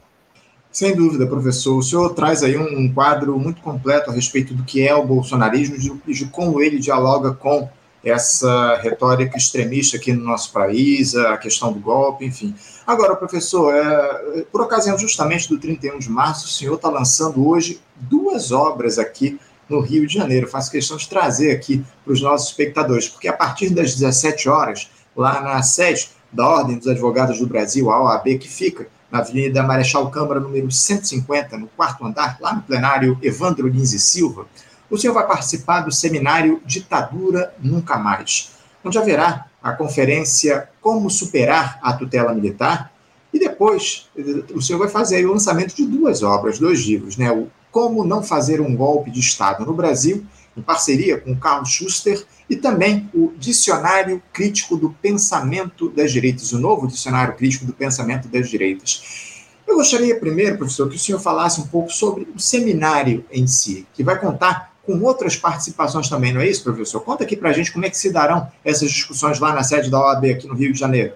[0.75, 1.77] Sem dúvida, professor.
[1.77, 5.05] O senhor traz aí um, um quadro muito completo a respeito do que é o
[5.05, 7.69] bolsonarismo e de, de como ele dialoga com
[8.03, 12.53] essa retórica extremista aqui no nosso país, a questão do golpe, enfim.
[12.85, 17.79] Agora, professor, é, por ocasião justamente do 31 de março, o senhor está lançando hoje
[17.95, 20.45] duas obras aqui no Rio de Janeiro.
[20.45, 24.89] Faço questão de trazer aqui para os nossos espectadores, porque a partir das 17 horas,
[25.15, 29.63] lá na sede da Ordem dos Advogados do Brasil, a OAB, que fica na Avenida
[29.63, 34.45] Marechal Câmara, número 150, no quarto andar, lá no plenário Evandro Lins e Silva,
[34.91, 38.51] o senhor vai participar do seminário Ditadura Nunca Mais,
[38.83, 42.91] onde haverá a conferência Como Superar a Tutela Militar,
[43.33, 44.09] e depois
[44.53, 47.31] o senhor vai fazer o lançamento de duas obras, dois livros, né?
[47.31, 50.25] O Como Não Fazer um Golpe de Estado no Brasil,
[50.55, 56.59] em parceria com Carl Schuster, e também o Dicionário Crítico do Pensamento das Direitas, o
[56.59, 59.35] novo Dicionário Crítico do Pensamento das Direitas.
[59.67, 63.87] Eu gostaria primeiro, professor, que o senhor falasse um pouco sobre o seminário em si,
[63.93, 66.99] que vai contar com outras participações também, não é isso, professor?
[67.01, 69.89] Conta aqui para a gente como é que se darão essas discussões lá na sede
[69.89, 71.13] da OAB aqui no Rio de Janeiro.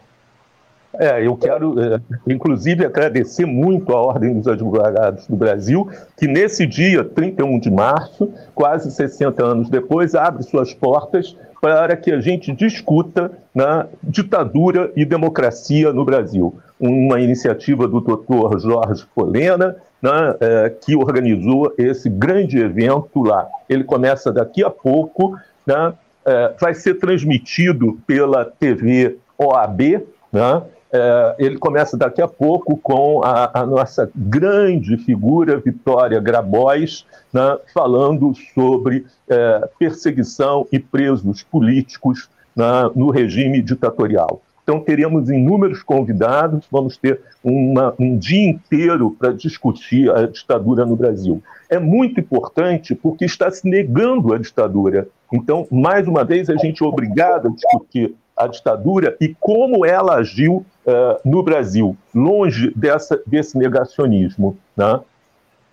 [0.98, 5.88] É, eu quero, é, inclusive, agradecer muito à Ordem dos Advogados do Brasil,
[6.18, 12.12] que nesse dia, 31 de março, quase 60 anos depois, abre suas portas para que
[12.12, 16.56] a gente discuta na ditadura e democracia no Brasil.
[16.80, 23.48] Uma iniciativa do doutor Jorge Polena, né, é, que organizou esse grande evento lá.
[23.68, 25.38] Ele começa daqui a pouco,
[25.68, 25.94] né,
[26.26, 33.24] é, vai ser transmitido pela TV OAB, né, é, ele começa daqui a pouco com
[33.24, 42.30] a, a nossa grande figura, Vitória Grabois, né, falando sobre é, perseguição e presos políticos
[42.56, 42.66] né,
[42.96, 44.42] no regime ditatorial.
[44.64, 50.96] Então, teremos inúmeros convidados, vamos ter uma, um dia inteiro para discutir a ditadura no
[50.96, 51.42] Brasil.
[51.68, 55.08] É muito importante porque está se negando a ditadura.
[55.34, 60.16] Então, mais uma vez, a gente é obrigado a discutir a ditadura e como ela
[60.16, 64.58] agiu uh, no Brasil, longe dessa, desse negacionismo.
[64.76, 65.00] Né?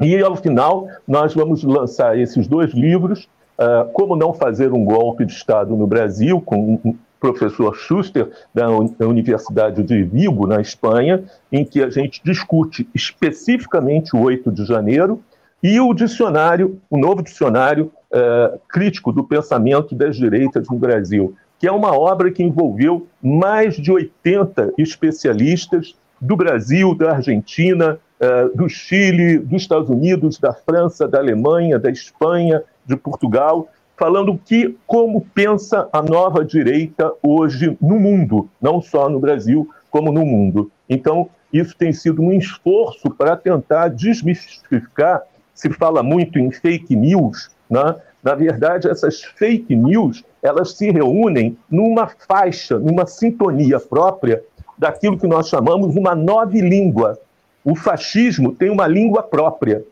[0.00, 5.24] E, ao final, nós vamos lançar esses dois livros, uh, Como Não Fazer um Golpe
[5.24, 8.68] de Estado no Brasil, com professor Schuster, da
[9.06, 15.22] Universidade de Vigo, na Espanha, em que a gente discute especificamente o 8 de janeiro,
[15.62, 21.66] e o dicionário, o novo dicionário uh, crítico do pensamento das direitas no Brasil, que
[21.66, 28.68] é uma obra que envolveu mais de 80 especialistas do Brasil, da Argentina, uh, do
[28.68, 35.22] Chile, dos Estados Unidos, da França, da Alemanha, da Espanha, de Portugal, falando que como
[35.34, 40.70] pensa a nova direita hoje no mundo, não só no Brasil, como no mundo.
[40.88, 45.22] Então, isso tem sido um esforço para tentar desmistificar.
[45.54, 47.96] Se fala muito em fake news, né?
[48.22, 54.42] na verdade, essas fake news elas se reúnem numa faixa, numa sintonia própria
[54.78, 57.18] daquilo que nós chamamos uma nova língua.
[57.64, 59.84] O fascismo tem uma língua própria.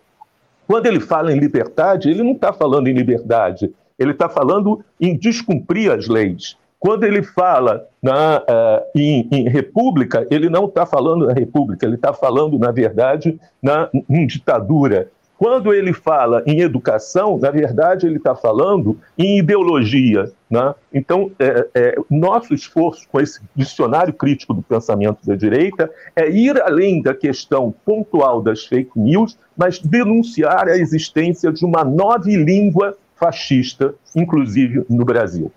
[0.66, 5.16] Quando ele fala em liberdade, ele não está falando em liberdade, ele está falando em
[5.16, 6.56] descumprir as leis.
[6.78, 11.94] Quando ele fala na, uh, em, em, república, ele não está falando na república, ele
[11.94, 15.08] está falando, na verdade, na, em ditadura.
[15.44, 20.32] Quando ele fala em educação, na verdade, ele está falando em ideologia.
[20.48, 20.74] Né?
[20.90, 26.58] Então, é, é, nosso esforço com esse dicionário crítico do pensamento da direita é ir
[26.62, 32.96] além da questão pontual das fake news, mas denunciar a existência de uma nova língua
[33.14, 35.52] fascista, inclusive no Brasil.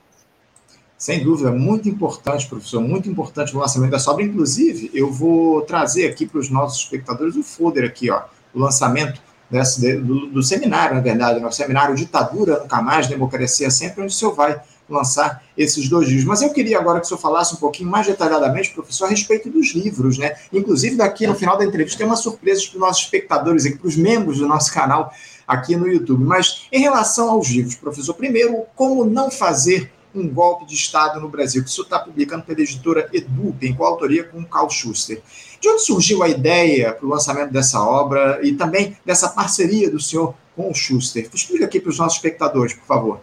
[0.98, 4.26] Sem dúvida, muito importante, professor, muito importante o lançamento dessa obra.
[4.26, 8.24] Inclusive, eu vou trazer aqui para os nossos espectadores o folder aqui, ó,
[8.54, 11.52] o lançamento desse, do, do, seminário, na verdade, né?
[11.52, 16.26] seminário Ditadura Nunca Mais, Democracia Sempre, onde o senhor vai lançar esses dois livros.
[16.26, 19.50] Mas eu queria agora que o senhor falasse um pouquinho mais detalhadamente, professor, a respeito
[19.50, 20.36] dos livros, né?
[20.52, 23.88] Inclusive, daqui no final da entrevista tem uma surpresa para os nossos espectadores aqui, para
[23.88, 25.12] os membros do nosso canal
[25.48, 26.24] aqui no YouTube.
[26.24, 31.30] Mas em relação aos livros, professor, primeiro, como não fazer um golpe de Estado no
[31.30, 35.22] Brasil, que o senhor está publicando pela editora Edu, em coautoria com Carl Schuster.
[35.60, 40.00] De onde surgiu a ideia para o lançamento dessa obra e também dessa parceria do
[40.00, 41.30] senhor com o Schuster?
[41.34, 43.20] Explica aqui para os nossos espectadores, por favor.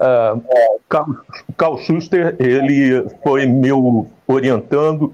[0.00, 0.42] Uh,
[0.88, 1.14] Carl,
[1.56, 5.12] Carl Schuster, ele foi meu orientando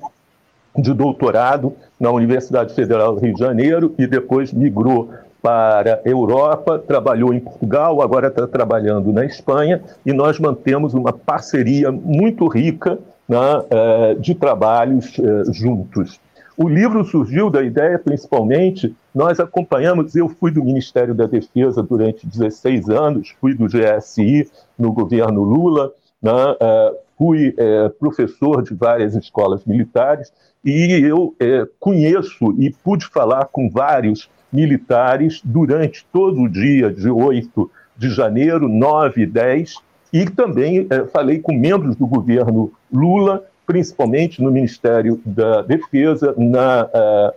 [0.76, 5.10] de doutorado na Universidade Federal do Rio de Janeiro e depois migrou
[5.42, 11.12] para a Europa, trabalhou em Portugal, agora está trabalhando na Espanha, e nós mantemos uma
[11.12, 12.98] parceria muito rica
[13.30, 16.20] né, eh, de trabalhos eh, juntos.
[16.56, 22.26] O livro surgiu da ideia, principalmente, nós acompanhamos, eu fui do Ministério da Defesa durante
[22.26, 27.54] 16 anos, fui do GSI no governo Lula, né, eh, fui
[28.00, 30.32] professor de várias escolas militares,
[30.64, 31.36] e eu
[31.78, 38.70] conheço e pude falar com vários militares durante todo o dia de 8 de janeiro,
[38.70, 39.74] 9 e 10,
[40.12, 47.34] e também é, falei com membros do governo Lula, principalmente no Ministério da Defesa, na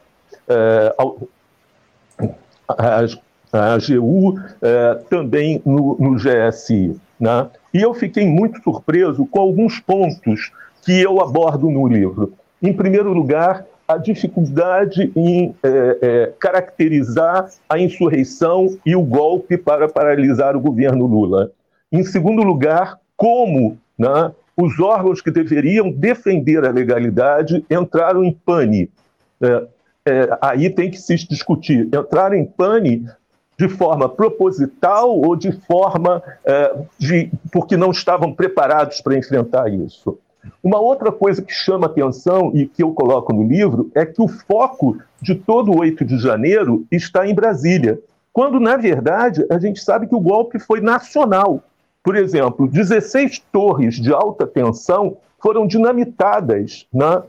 [0.50, 1.26] uh,
[2.20, 3.06] uh, a,
[3.52, 4.40] a AGU,
[5.10, 7.00] também no, no GSI.
[7.20, 7.48] Né?
[7.74, 10.52] E eu fiquei muito surpreso com alguns pontos
[10.84, 12.34] que eu abordo no livro.
[12.62, 19.88] Em primeiro lugar, a dificuldade em é, é, caracterizar a insurreição e o golpe para
[19.88, 21.52] paralisar o governo Lula.
[21.94, 28.90] Em segundo lugar, como né, os órgãos que deveriam defender a legalidade entraram em pane.
[29.40, 29.68] É,
[30.06, 31.86] é aí tem que se discutir.
[31.86, 33.08] Entraram em pane
[33.60, 40.18] de forma proposital ou de forma é, de, porque não estavam preparados para enfrentar isso.
[40.64, 44.28] Uma outra coisa que chama atenção e que eu coloco no livro é que o
[44.28, 48.00] foco de todo o 8 de janeiro está em Brasília,
[48.34, 51.64] quando, na verdade, a gente sabe que o golpe foi nacional.
[52.04, 57.24] Por exemplo, 16 torres de alta tensão foram dinamitadas né, uh,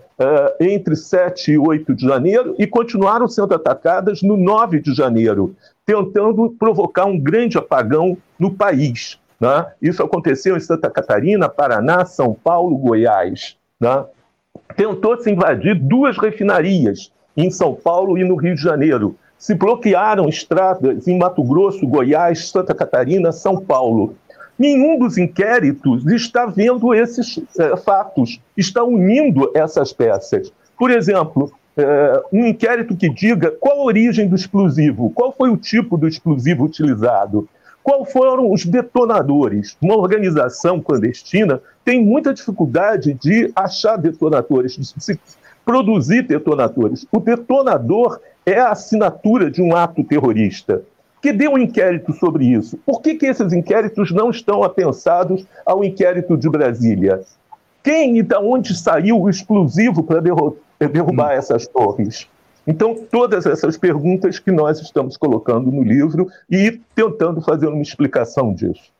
[0.60, 5.54] entre 7 e 8 de janeiro e continuaram sendo atacadas no 9 de janeiro,
[5.86, 9.18] tentando provocar um grande apagão no país.
[9.40, 9.66] Né?
[9.82, 13.56] Isso aconteceu em Santa Catarina, Paraná, São Paulo, Goiás.
[13.80, 14.04] Né?
[14.76, 19.16] Tentou-se invadir duas refinarias, em São Paulo e no Rio de Janeiro.
[19.36, 24.14] Se bloquearam estradas em Mato Grosso, Goiás, Santa Catarina, São Paulo.
[24.58, 30.52] Nenhum dos inquéritos está vendo esses é, fatos, está unindo essas peças.
[30.78, 35.56] Por exemplo, é, um inquérito que diga qual a origem do explosivo, qual foi o
[35.56, 37.48] tipo do explosivo utilizado.
[37.82, 39.76] Qual foram os detonadores?
[39.82, 45.20] Uma organização clandestina tem muita dificuldade de achar detonadores, de
[45.66, 47.06] produzir detonadores.
[47.12, 50.82] O detonador é a assinatura de um ato terrorista.
[51.24, 52.78] Que dê um inquérito sobre isso.
[52.84, 57.22] Por que, que esses inquéritos não estão apensados ao inquérito de Brasília?
[57.82, 61.30] Quem e de onde saiu o explosivo para derrubar hum.
[61.30, 62.28] essas torres?
[62.66, 68.52] Então, todas essas perguntas que nós estamos colocando no livro e tentando fazer uma explicação
[68.52, 68.92] disso.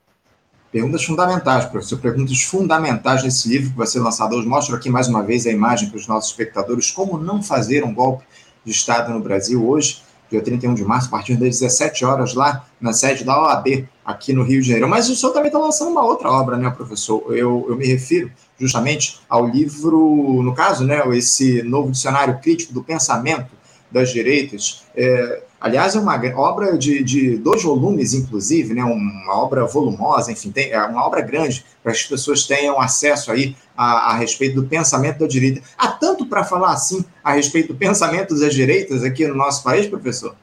[0.73, 1.99] Perguntas fundamentais, professor.
[1.99, 4.49] Perguntas fundamentais nesse livro que vai ser lançado hoje.
[4.49, 6.91] Mostro aqui mais uma vez a imagem para os nossos espectadores.
[6.91, 8.25] Como não fazer um golpe
[8.65, 10.03] de Estado no Brasil hoje,
[10.35, 14.33] dia 31 de março, a partir das 17 horas, lá na sede da OAB, aqui
[14.33, 14.89] no Rio de Janeiro.
[14.89, 17.25] Mas o senhor também está lançando uma outra obra, né, professor?
[17.31, 22.83] Eu, eu me refiro justamente ao livro, no caso, né, esse novo dicionário crítico do
[22.83, 23.51] pensamento
[23.91, 24.83] das direitas.
[24.97, 30.51] É, aliás, é uma obra de, de, dois volumes, inclusive, né, uma obra volumosa, enfim,
[30.51, 34.61] tem, é uma obra grande para que as pessoas tenham acesso aí a, a respeito
[34.61, 35.63] do pensamento da direita.
[35.79, 39.87] Há tanto para falar assim a respeito do pensamento das direitas aqui no nosso país,
[39.87, 40.37] professor?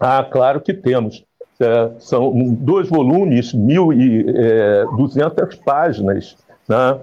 [0.00, 1.24] Ah, claro que temos.
[1.60, 6.36] É, são dois volumes, 1.200 é, páginas,
[6.68, 6.98] né,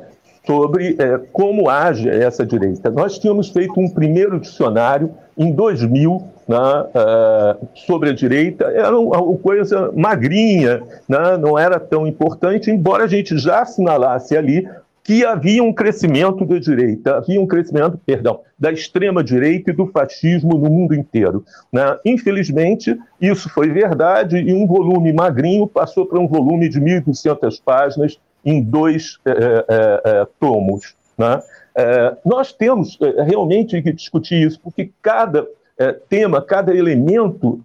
[0.47, 2.89] sobre é, como age essa direita.
[2.89, 9.37] Nós tínhamos feito um primeiro dicionário em 2000, né, uh, sobre a direita, era uma
[9.37, 14.65] coisa magrinha, né, não era tão importante, embora a gente já assinalasse ali
[15.03, 20.57] que havia um crescimento da direita, havia um crescimento, perdão, da extrema-direita e do fascismo
[20.57, 21.45] no mundo inteiro.
[21.71, 21.97] Né?
[22.05, 28.19] Infelizmente, isso foi verdade e um volume magrinho passou para um volume de 1.200 páginas
[28.43, 30.95] em dois é, é, é, tomos.
[31.17, 31.41] Né?
[32.25, 35.47] nós temos realmente que discutir isso, porque cada
[36.09, 37.59] tema, cada elemento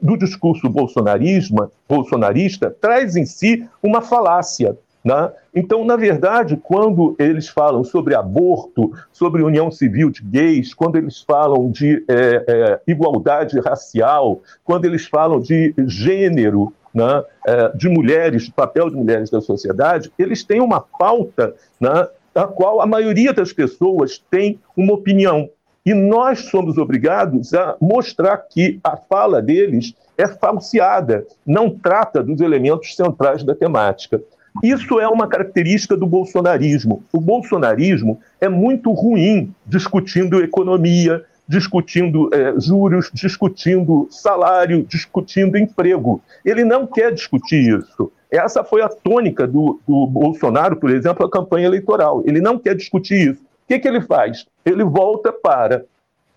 [0.00, 4.76] do discurso bolsonarismo, bolsonarista traz em si uma falácia.
[5.02, 5.32] Né?
[5.54, 11.22] Então, na verdade, quando eles falam sobre aborto, sobre união civil de gays, quando eles
[11.22, 18.48] falam de é, é, igualdade racial, quando eles falam de gênero, né, é, de mulheres,
[18.48, 23.32] do papel de mulheres da sociedade, eles têm uma pauta né, da qual a maioria
[23.32, 25.48] das pessoas tem uma opinião.
[25.84, 32.40] E nós somos obrigados a mostrar que a fala deles é falseada, não trata dos
[32.40, 34.20] elementos centrais da temática.
[34.62, 37.02] Isso é uma característica do bolsonarismo.
[37.12, 46.22] O bolsonarismo é muito ruim discutindo economia, discutindo é, juros, discutindo salário, discutindo emprego.
[46.44, 48.12] Ele não quer discutir isso.
[48.30, 52.22] Essa foi a tônica do, do Bolsonaro, por exemplo, a campanha eleitoral.
[52.24, 53.42] Ele não quer discutir isso.
[53.42, 54.46] O que, que ele faz?
[54.64, 55.84] Ele volta para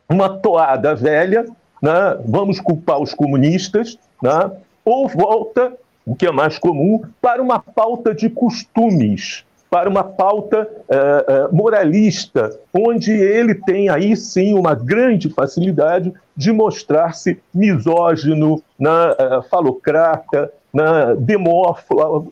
[0.09, 1.45] uma toada velha,
[1.79, 2.17] né?
[2.25, 4.51] vamos culpar os comunistas, né?
[4.83, 5.73] ou volta
[6.07, 11.55] o que é mais comum, para uma pauta de costumes, para uma pauta uh, uh,
[11.55, 20.53] moralista, onde ele tem aí sim uma grande facilidade de mostrar-se misógino, na, uh, falocrata,
[20.71, 22.31] na, demófilo.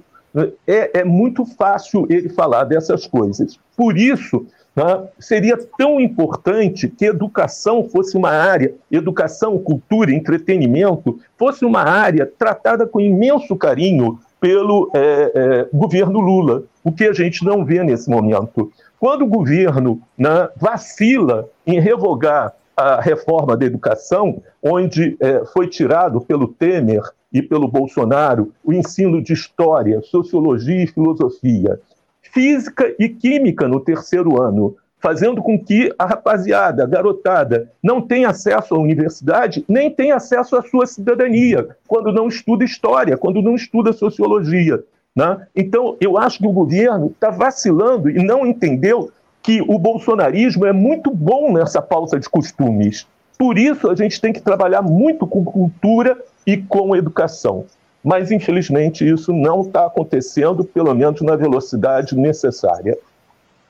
[0.67, 3.57] É, é muito fácil ele falar dessas coisas.
[3.75, 5.07] Por isso, né?
[5.19, 12.85] Seria tão importante que educação fosse uma área, educação, cultura, entretenimento, fosse uma área tratada
[12.85, 18.09] com imenso carinho pelo é, é, governo Lula, o que a gente não vê nesse
[18.09, 18.73] momento.
[18.99, 26.19] Quando o governo né, vacila em revogar a reforma da educação, onde é, foi tirado
[26.21, 31.79] pelo Temer e pelo Bolsonaro o ensino de história, sociologia e filosofia,
[32.21, 38.29] física e química no terceiro ano, fazendo com que a rapaziada, a garotada, não tenha
[38.29, 43.55] acesso à universidade, nem tenha acesso à sua cidadania, quando não estuda história, quando não
[43.55, 44.81] estuda sociologia.
[45.15, 45.45] Né?
[45.55, 50.71] Então, eu acho que o governo está vacilando e não entendeu que o bolsonarismo é
[50.71, 53.07] muito bom nessa pauta de costumes.
[53.39, 57.65] Por isso, a gente tem que trabalhar muito com cultura e com educação
[58.03, 62.97] mas infelizmente isso não está acontecendo, pelo menos na velocidade necessária.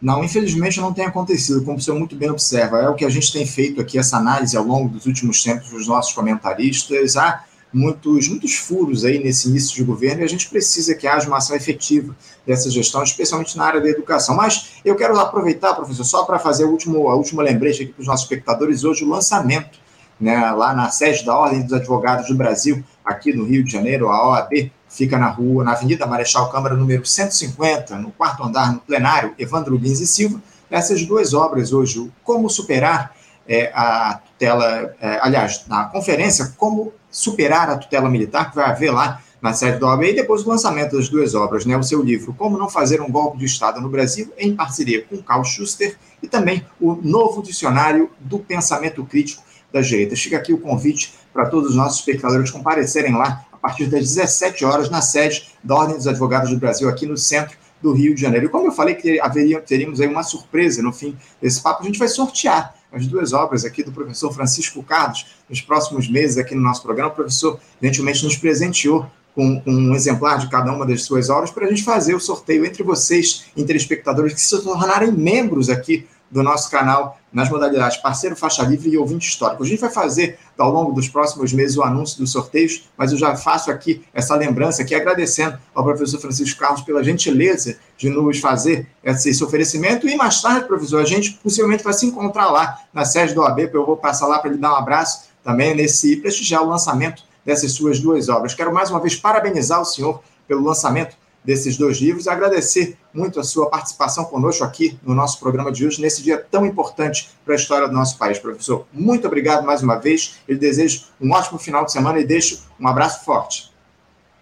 [0.02, 2.80] Não, infelizmente não tem acontecido, como o senhor muito bem observa.
[2.80, 5.70] É o que a gente tem feito aqui, essa análise ao longo dos últimos tempos
[5.70, 7.16] dos nossos comentaristas.
[7.16, 7.44] Há
[7.74, 11.38] muitos, muitos furos aí nesse início de governo e a gente precisa que haja uma
[11.38, 14.36] ação efetiva dessa gestão, especialmente na área da educação.
[14.36, 18.02] Mas eu quero aproveitar, professor, só para fazer o último, a última lembrete aqui para
[18.02, 19.80] os nossos espectadores, hoje o lançamento
[20.20, 24.10] né, lá na sede da Ordem dos Advogados do Brasil, aqui no Rio de Janeiro,
[24.10, 28.80] a OAB, fica na rua, na Avenida Marechal Câmara, número 150, no quarto andar, no
[28.80, 30.42] plenário, Evandro Lins e Silva.
[30.70, 33.16] Essas duas obras hoje, o Como Superar
[33.48, 38.92] é, a Tutela, é, aliás, na conferência, Como Superar a Tutela Militar, que vai haver
[38.92, 42.04] lá na sede da OAB, e depois o lançamento das duas obras, né, o seu
[42.04, 45.98] livro Como Não Fazer um Golpe de Estado no Brasil, em parceria com Carl Schuster,
[46.22, 49.42] e também o novo dicionário do pensamento crítico
[49.74, 50.16] da direita.
[50.16, 54.90] Fica aqui o convite para todos os nossos espectadores comparecerem lá partir das 17 horas
[54.90, 58.46] na sede da Ordem dos Advogados do Brasil, aqui no centro do Rio de Janeiro.
[58.46, 61.86] E como eu falei que haveria, teríamos aí uma surpresa no fim desse papo, a
[61.86, 66.54] gente vai sortear as duas obras aqui do professor Francisco Carlos nos próximos meses aqui
[66.54, 67.12] no nosso programa.
[67.12, 71.52] O professor gentilmente nos presenteou com, com, um exemplar de cada uma das suas obras
[71.52, 76.42] para a gente fazer o sorteio entre vocês, telespectadores que se tornarem membros aqui do
[76.42, 79.64] nosso canal nas modalidades parceiro, faixa livre e ouvinte histórico.
[79.64, 83.18] A gente vai fazer ao longo dos próximos meses o anúncio dos sorteios, mas eu
[83.18, 88.40] já faço aqui essa lembrança aqui, agradecendo ao professor Francisco Carlos pela gentileza de nos
[88.40, 90.08] fazer esse oferecimento.
[90.08, 93.70] E mais tarde, professor, a gente possivelmente vai se encontrar lá na sede do OAB,
[93.74, 97.72] eu vou passar lá para ele dar um abraço também nesse prestigiar o lançamento dessas
[97.72, 98.54] suas duas obras.
[98.54, 102.28] Quero mais uma vez parabenizar o senhor pelo lançamento desses dois livros.
[102.28, 106.66] Agradecer muito a sua participação conosco aqui no nosso programa de hoje, nesse dia tão
[106.66, 108.40] importante para a história do nosso país.
[108.40, 110.40] Professor, muito obrigado mais uma vez.
[110.48, 113.72] Eu desejo um ótimo final de semana e deixo um abraço forte.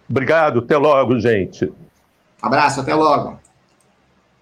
[0.08, 1.72] Obrigado, até logo, gente.
[2.42, 3.39] Abraço, até logo.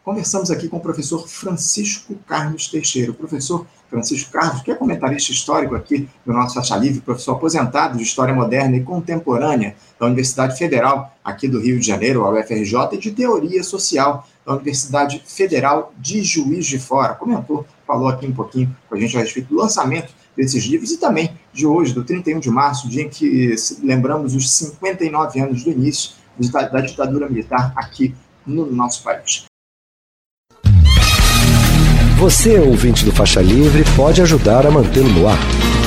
[0.08, 3.10] Conversamos aqui com o professor Francisco Carlos Teixeira.
[3.10, 7.98] O professor Francisco Carlos, que é comentarista histórico aqui do nosso Faixa Livre, professor aposentado
[7.98, 12.74] de História Moderna e Contemporânea da Universidade Federal aqui do Rio de Janeiro, a UFRJ,
[12.92, 17.12] e de Teoria Social da Universidade Federal de Juiz de Fora.
[17.12, 20.96] Comentou, falou aqui um pouquinho com a gente a respeito do lançamento desses livros e
[20.96, 25.70] também de hoje, do 31 de março, dia em que lembramos os 59 anos do
[25.70, 26.12] início
[26.50, 28.14] da ditadura militar aqui
[28.46, 29.47] no nosso país.
[32.18, 35.38] Você, ouvinte do Faixa Livre, pode ajudar a mantê-lo no ar.